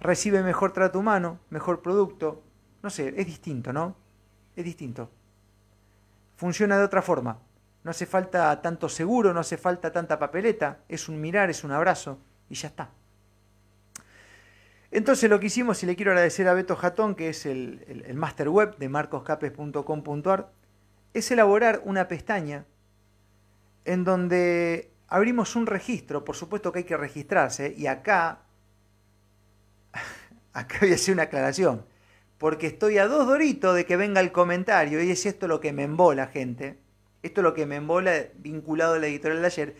[0.00, 2.42] recibe mejor trato humano, mejor producto.
[2.82, 3.96] No sé, es distinto, ¿no?
[4.54, 5.10] Es distinto.
[6.36, 7.38] Funciona de otra forma.
[7.84, 10.80] No hace falta tanto seguro, no hace falta tanta papeleta.
[10.88, 12.18] Es un mirar, es un abrazo
[12.48, 12.90] y ya está.
[14.96, 18.14] Entonces lo que hicimos, y le quiero agradecer a Beto Jatón, que es el, el
[18.14, 20.50] master web de marcoscapes.com.ar,
[21.12, 22.64] es elaborar una pestaña
[23.84, 28.40] en donde abrimos un registro, por supuesto que hay que registrarse, y acá,
[30.54, 31.84] acá voy a hacer una aclaración,
[32.38, 35.74] porque estoy a dos doritos de que venga el comentario, y es esto lo que
[35.74, 36.78] me embola, gente,
[37.22, 39.76] esto es lo que me embola vinculado a la editorial de ayer,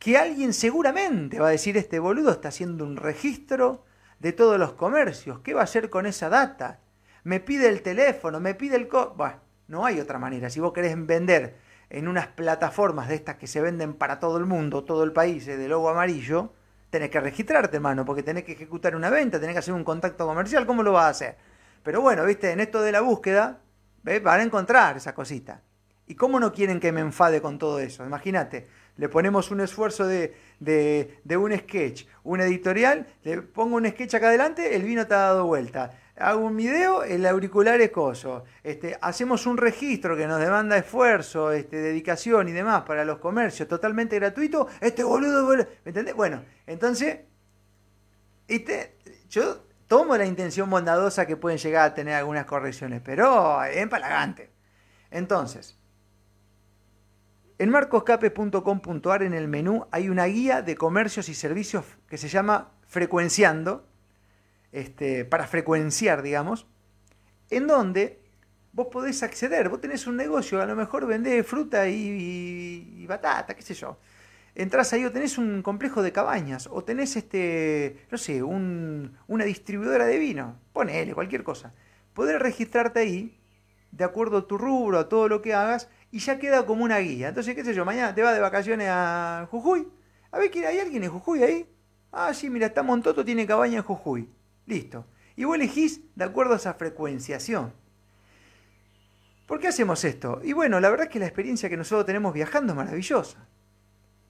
[0.00, 3.85] que alguien seguramente va a decir, este boludo está haciendo un registro
[4.18, 6.80] de todos los comercios, ¿qué va a hacer con esa data?
[7.24, 8.88] Me pide el teléfono, me pide el...
[8.88, 11.56] Co bueno, no hay otra manera, si vos querés vender
[11.90, 15.46] en unas plataformas de estas que se venden para todo el mundo, todo el país,
[15.48, 16.52] eh, de logo amarillo,
[16.90, 20.26] tenés que registrarte, hermano, porque tenés que ejecutar una venta, tenés que hacer un contacto
[20.26, 21.36] comercial, ¿cómo lo vas a hacer?
[21.82, 23.60] Pero bueno, viste, en esto de la búsqueda,
[24.02, 25.62] van a encontrar esa cosita.
[26.08, 28.04] ¿Y cómo no quieren que me enfade con todo eso?
[28.04, 34.14] Imagínate, le ponemos un esfuerzo de, de, un sketch, un editorial, le pongo un sketch
[34.14, 38.44] acá adelante, el vino te ha dado vuelta hago un video, el auricular es coso.
[38.62, 43.68] Este, hacemos un registro que nos demanda esfuerzo, este, dedicación y demás para los comercios,
[43.68, 44.68] totalmente gratuito.
[44.80, 46.14] Este boludo, ¿me entendés?
[46.14, 47.20] Bueno, entonces,
[48.48, 48.96] este,
[49.28, 54.50] yo tomo la intención bondadosa que pueden llegar a tener algunas correcciones, pero es empalagante.
[55.10, 55.78] Entonces,
[57.58, 62.72] en marcoscape.com.ar en el menú hay una guía de comercios y servicios que se llama
[62.86, 63.86] Frecuenciando
[64.72, 66.66] este, para frecuenciar, digamos,
[67.48, 68.20] en donde
[68.72, 73.62] vos podés acceder, vos tenés un negocio, a lo mejor vendés fruta y, batata, qué
[73.62, 73.98] sé yo.
[74.54, 80.04] Entrás ahí o tenés un complejo de cabañas, o tenés este, no sé, una distribuidora
[80.04, 81.72] de vino, ponele cualquier cosa.
[82.12, 83.38] Podés registrarte ahí,
[83.92, 86.96] de acuerdo a tu rubro, a todo lo que hagas, y ya queda como una
[86.96, 87.28] guía.
[87.28, 89.86] Entonces, qué sé yo, mañana te vas de vacaciones a Jujuy.
[90.30, 91.68] A ver, ¿hay alguien en Jujuy ahí?
[92.10, 94.26] Ah, sí, mira, está Montoto, tiene cabaña en Jujuy.
[94.64, 95.04] Listo.
[95.36, 97.74] Y vos elegís de acuerdo a esa frecuenciación.
[99.44, 100.40] ¿Por qué hacemos esto?
[100.42, 103.46] Y bueno, la verdad es que la experiencia que nosotros tenemos viajando es maravillosa.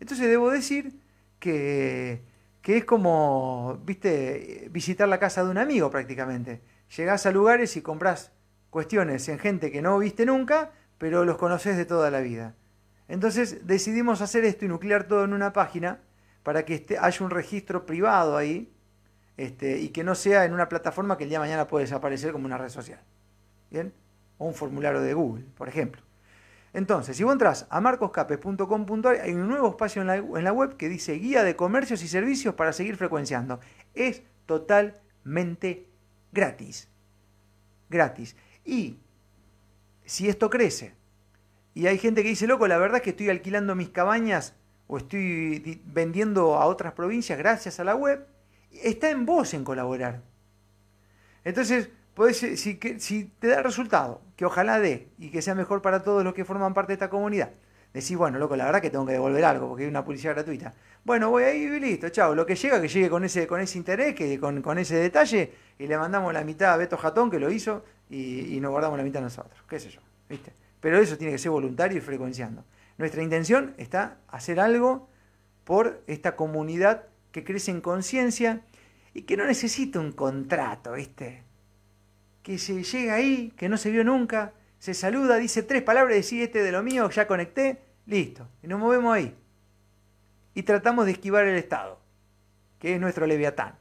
[0.01, 0.99] Entonces debo decir
[1.39, 2.25] que,
[2.63, 6.63] que es como, viste, visitar la casa de un amigo prácticamente.
[6.97, 8.33] Llegás a lugares y compras
[8.71, 12.55] cuestiones en gente que no viste nunca, pero los conoces de toda la vida.
[13.09, 16.01] Entonces decidimos hacer esto y nuclear todo en una página
[16.43, 18.73] para que haya un registro privado ahí
[19.37, 22.33] este, y que no sea en una plataforma que el día de mañana puede desaparecer
[22.33, 23.01] como una red social.
[23.71, 23.93] ¿Bien?
[24.39, 26.03] O un formulario de Google, por ejemplo.
[26.73, 30.77] Entonces, si vos entras a marcoscapes.com.ar, hay un nuevo espacio en la, en la, web
[30.77, 33.61] que dice Guía de Comercios y Servicios para seguir frecuenciando.
[33.95, 35.89] Es totalmente
[36.33, 36.89] gratis.
[37.89, 38.37] Gratis.
[38.65, 38.99] Y
[40.07, 40.95] si esto crece,
[41.75, 44.55] y hay gente que dice, loco, la verdad es que estoy alquilando mis cabañas
[44.87, 48.27] o estoy vendiendo a otras provincias gracias a la web,
[48.71, 50.23] está en vos en colaborar.
[51.45, 51.91] Entonces,
[52.33, 56.33] si, si te da resultado, que ojalá dé y que sea mejor para todos los
[56.33, 57.51] que forman parte de esta comunidad,
[57.93, 60.75] decís, bueno, loco, la verdad que tengo que devolver algo porque hay una publicidad gratuita.
[61.05, 62.35] Bueno, voy ahí y listo, chao.
[62.35, 65.53] Lo que llega, que llegue con ese, con ese interés, que con, con ese detalle,
[65.79, 69.05] y le mandamos la mitad a Beto Jatón, que lo hizo, y, nos guardamos la
[69.05, 69.63] mitad nosotros.
[69.69, 70.01] ¿Qué sé yo?
[70.29, 70.53] ¿Viste?
[70.81, 72.65] Pero eso tiene que ser voluntario y frecuenciando.
[72.99, 75.09] Nuestra intención está hacer algo
[75.65, 78.63] por esta comunidad que crece en conciencia
[79.13, 81.43] y que no necesita un contrato, ¿viste?
[82.43, 86.43] Que se llega ahí, que no se vio nunca, se saluda, dice tres palabras, decís
[86.43, 88.49] este de lo mío, ya conecté, listo.
[88.63, 89.35] Y nos movemos ahí.
[90.55, 92.01] Y tratamos de esquivar el Estado,
[92.79, 93.75] que es nuestro leviatán.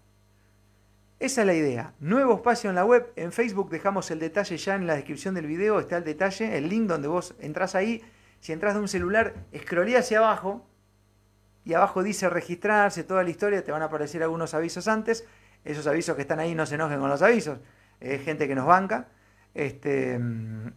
[1.19, 1.93] Esa es la idea.
[1.99, 3.11] Nuevo espacio en la web.
[3.15, 5.79] En Facebook dejamos el detalle ya en la descripción del video.
[5.79, 8.03] Está el detalle, el link donde vos entras ahí.
[8.41, 10.67] Si entras de un celular, escrolea hacia abajo
[11.65, 15.25] y abajo dice registrarse, toda la historia, te van a aparecer algunos avisos antes,
[15.63, 17.57] esos avisos que están ahí no se enojen con los avisos,
[17.99, 19.07] es gente que nos banca,
[19.55, 20.19] este,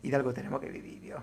[0.03, 1.15] y de algo tenemos que vivir.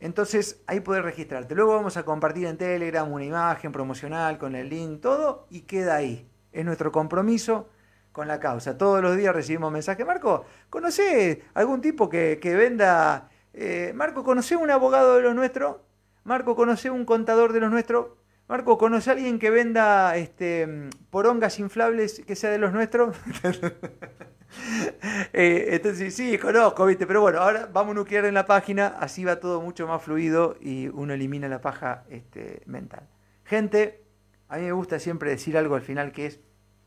[0.00, 1.54] Entonces ahí puedes registrarte.
[1.54, 5.94] Luego vamos a compartir en Telegram una imagen promocional con el link, todo, y queda
[5.94, 6.28] ahí.
[6.52, 7.68] Es nuestro compromiso
[8.12, 8.76] con la causa.
[8.78, 10.06] Todos los días recibimos mensajes.
[10.06, 13.30] Marco, ¿conoce algún tipo que, venda...
[13.54, 15.76] Eh, Marco, ¿conoce un abogado de los nuestros?
[16.24, 18.08] Marco, ¿conoce un contador de los nuestros?
[18.48, 23.16] Marco, ¿conoce a alguien que venda este, porongas inflables que sea de los nuestros?
[25.32, 27.06] eh, entonces, sí, conozco, ¿viste?
[27.06, 30.56] Pero bueno, ahora vamos a nuclear en la página, así va todo mucho más fluido
[30.60, 33.06] y uno elimina la paja este, mental.
[33.44, 34.02] Gente,
[34.48, 36.40] a mí me gusta siempre decir algo al final que es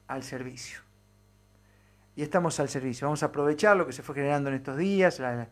[0.08, 0.80] al servicio.
[2.22, 3.08] Y estamos al servicio.
[3.08, 5.50] Vamos a aprovechar lo que se fue generando en estos días, la,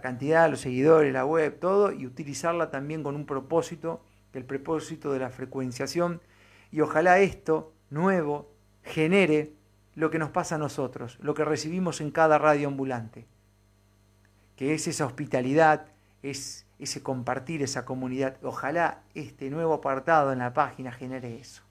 [0.00, 5.18] cantidad, los seguidores, la web, todo, y utilizarla también con un propósito el propósito de
[5.18, 6.22] la frecuenciación,
[6.70, 8.48] y ojalá esto nuevo
[8.84, 9.54] genere
[9.96, 13.26] lo que nos pasa a nosotros, lo que recibimos en cada radio ambulante,
[14.54, 15.86] que es esa hospitalidad,
[16.22, 18.36] es ese compartir, esa comunidad.
[18.44, 21.64] Ojalá este nuevo apartado en la página genere eso.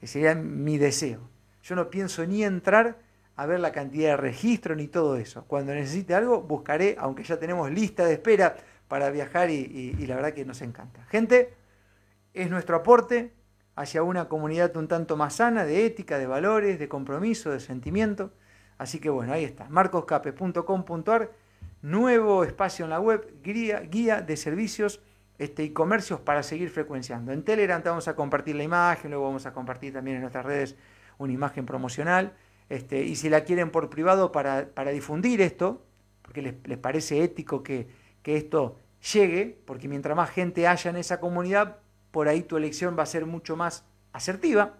[0.00, 1.28] Ese sería mi deseo.
[1.64, 3.07] Yo no pienso ni entrar
[3.38, 5.44] a ver la cantidad de registro ni todo eso.
[5.44, 8.56] Cuando necesite algo, buscaré, aunque ya tenemos lista de espera
[8.88, 11.04] para viajar y, la verdad que nos encanta.
[11.04, 11.54] Gente,
[12.34, 13.32] es nuestro aporte
[13.76, 18.32] hacia una comunidad un tanto más sana, de ética, de valores, de compromiso, de sentimiento.
[18.76, 21.30] Así que bueno, ahí está, marcoscape.com.ar,
[21.80, 25.00] nuevo espacio en la web, guía, guía de servicios
[25.38, 27.30] este, y comercios para seguir frecuenciando.
[27.30, 30.44] En Telegram te vamos a compartir la imagen, luego vamos a compartir también en nuestras
[30.44, 30.74] redes
[31.18, 32.32] una imagen promocional.
[32.68, 35.84] Este, y si la quieren por privado para, difundir esto,
[36.22, 37.88] porque les, les parece ético que,
[38.22, 38.78] que esto
[39.12, 41.78] llegue, porque mientras más gente haya en esa comunidad,
[42.10, 44.74] por ahí tu elección va a ser mucho más asertiva.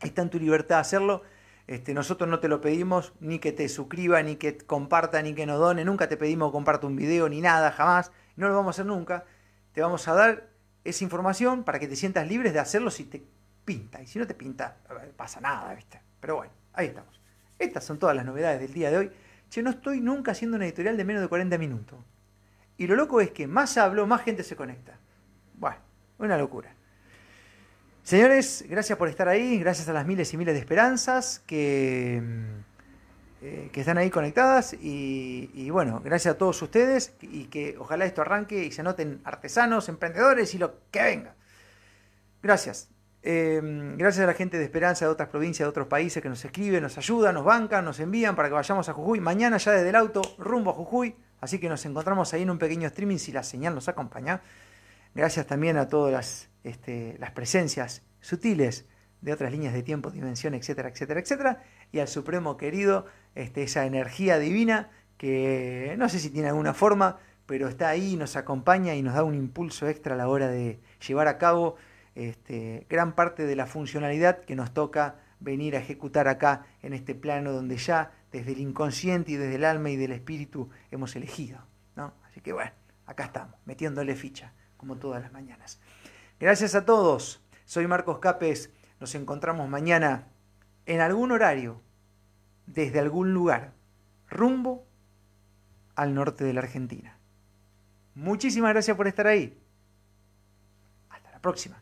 [0.00, 1.22] Está en tu libertad de hacerlo.
[1.66, 5.46] Este, nosotros no te lo pedimos ni que te suscriba, ni que comparta, ni que
[5.46, 5.84] nos done.
[5.84, 8.10] Nunca te pedimos comparta un video, ni nada, jamás.
[8.36, 9.24] No lo vamos a hacer nunca.
[9.72, 10.48] Te vamos a dar
[10.84, 13.22] esa información para que te sientas libre de hacerlo si te
[13.64, 14.00] pinta.
[14.00, 14.78] Y si no te pinta,
[15.16, 16.00] pasa nada, ¿viste?
[16.20, 17.20] Pero bueno, ahí estamos.
[17.58, 19.10] Estas son todas las novedades del día de hoy.
[19.50, 21.98] Che, no estoy nunca haciendo una editorial de menos de 40 minutos.
[22.76, 24.98] Y lo loco es que más hablo, más gente se conecta.
[25.54, 25.88] Bueno.
[26.18, 26.74] Una locura.
[28.02, 33.44] Señores, gracias por estar ahí, gracias a las miles y miles de esperanzas que, mm,
[33.44, 38.22] eh, que están ahí conectadas y, bueno, gracias a todos ustedes y que ojalá esto
[38.22, 41.34] arranque y se noten artesanos, emprendedores y lo que venga.
[42.42, 42.88] Gracias.
[43.22, 43.60] Eh,
[43.96, 46.82] gracias a la gente de Esperanza de otras provincias, de otros países que nos escriben,
[46.82, 49.20] nos ayudan, nos bancan, nos envían para que vayamos a Jujuy.
[49.20, 52.58] Mañana ya desde el auto rumbo a Jujuy, así que nos encontramos ahí en un
[52.58, 54.40] pequeño streaming si la señal nos acompaña.
[55.14, 58.86] Gracias también a todas las, este, presencias sutiles
[59.20, 63.84] de otras líneas de tiempo, dimensión, etcétera, etcétera, etcétera, y al Supremo querido, este, esa
[63.84, 69.02] energía divina que no sé si tiene alguna forma, pero está ahí, nos acompaña y
[69.02, 71.76] nos da un impulso extra a la hora de llevar a cabo
[72.18, 77.14] este, gran parte de la funcionalidad que nos toca venir a ejecutar acá en este
[77.14, 81.60] plano donde ya desde el inconsciente y desde el alma y del espíritu hemos elegido.
[82.26, 82.72] Así que bueno,
[83.06, 85.78] acá estamos, metiéndole ficha, como todas las mañanas.
[86.40, 90.26] Gracias a todos, soy Marcos Capes, nos encontramos mañana
[90.86, 91.80] en algún horario,
[92.66, 93.74] desde algún lugar,
[94.28, 94.88] rumbo
[95.94, 97.16] al norte de la Argentina.
[98.16, 99.56] Muchísimas gracias por estar ahí.
[101.10, 101.80] Hasta la próxima.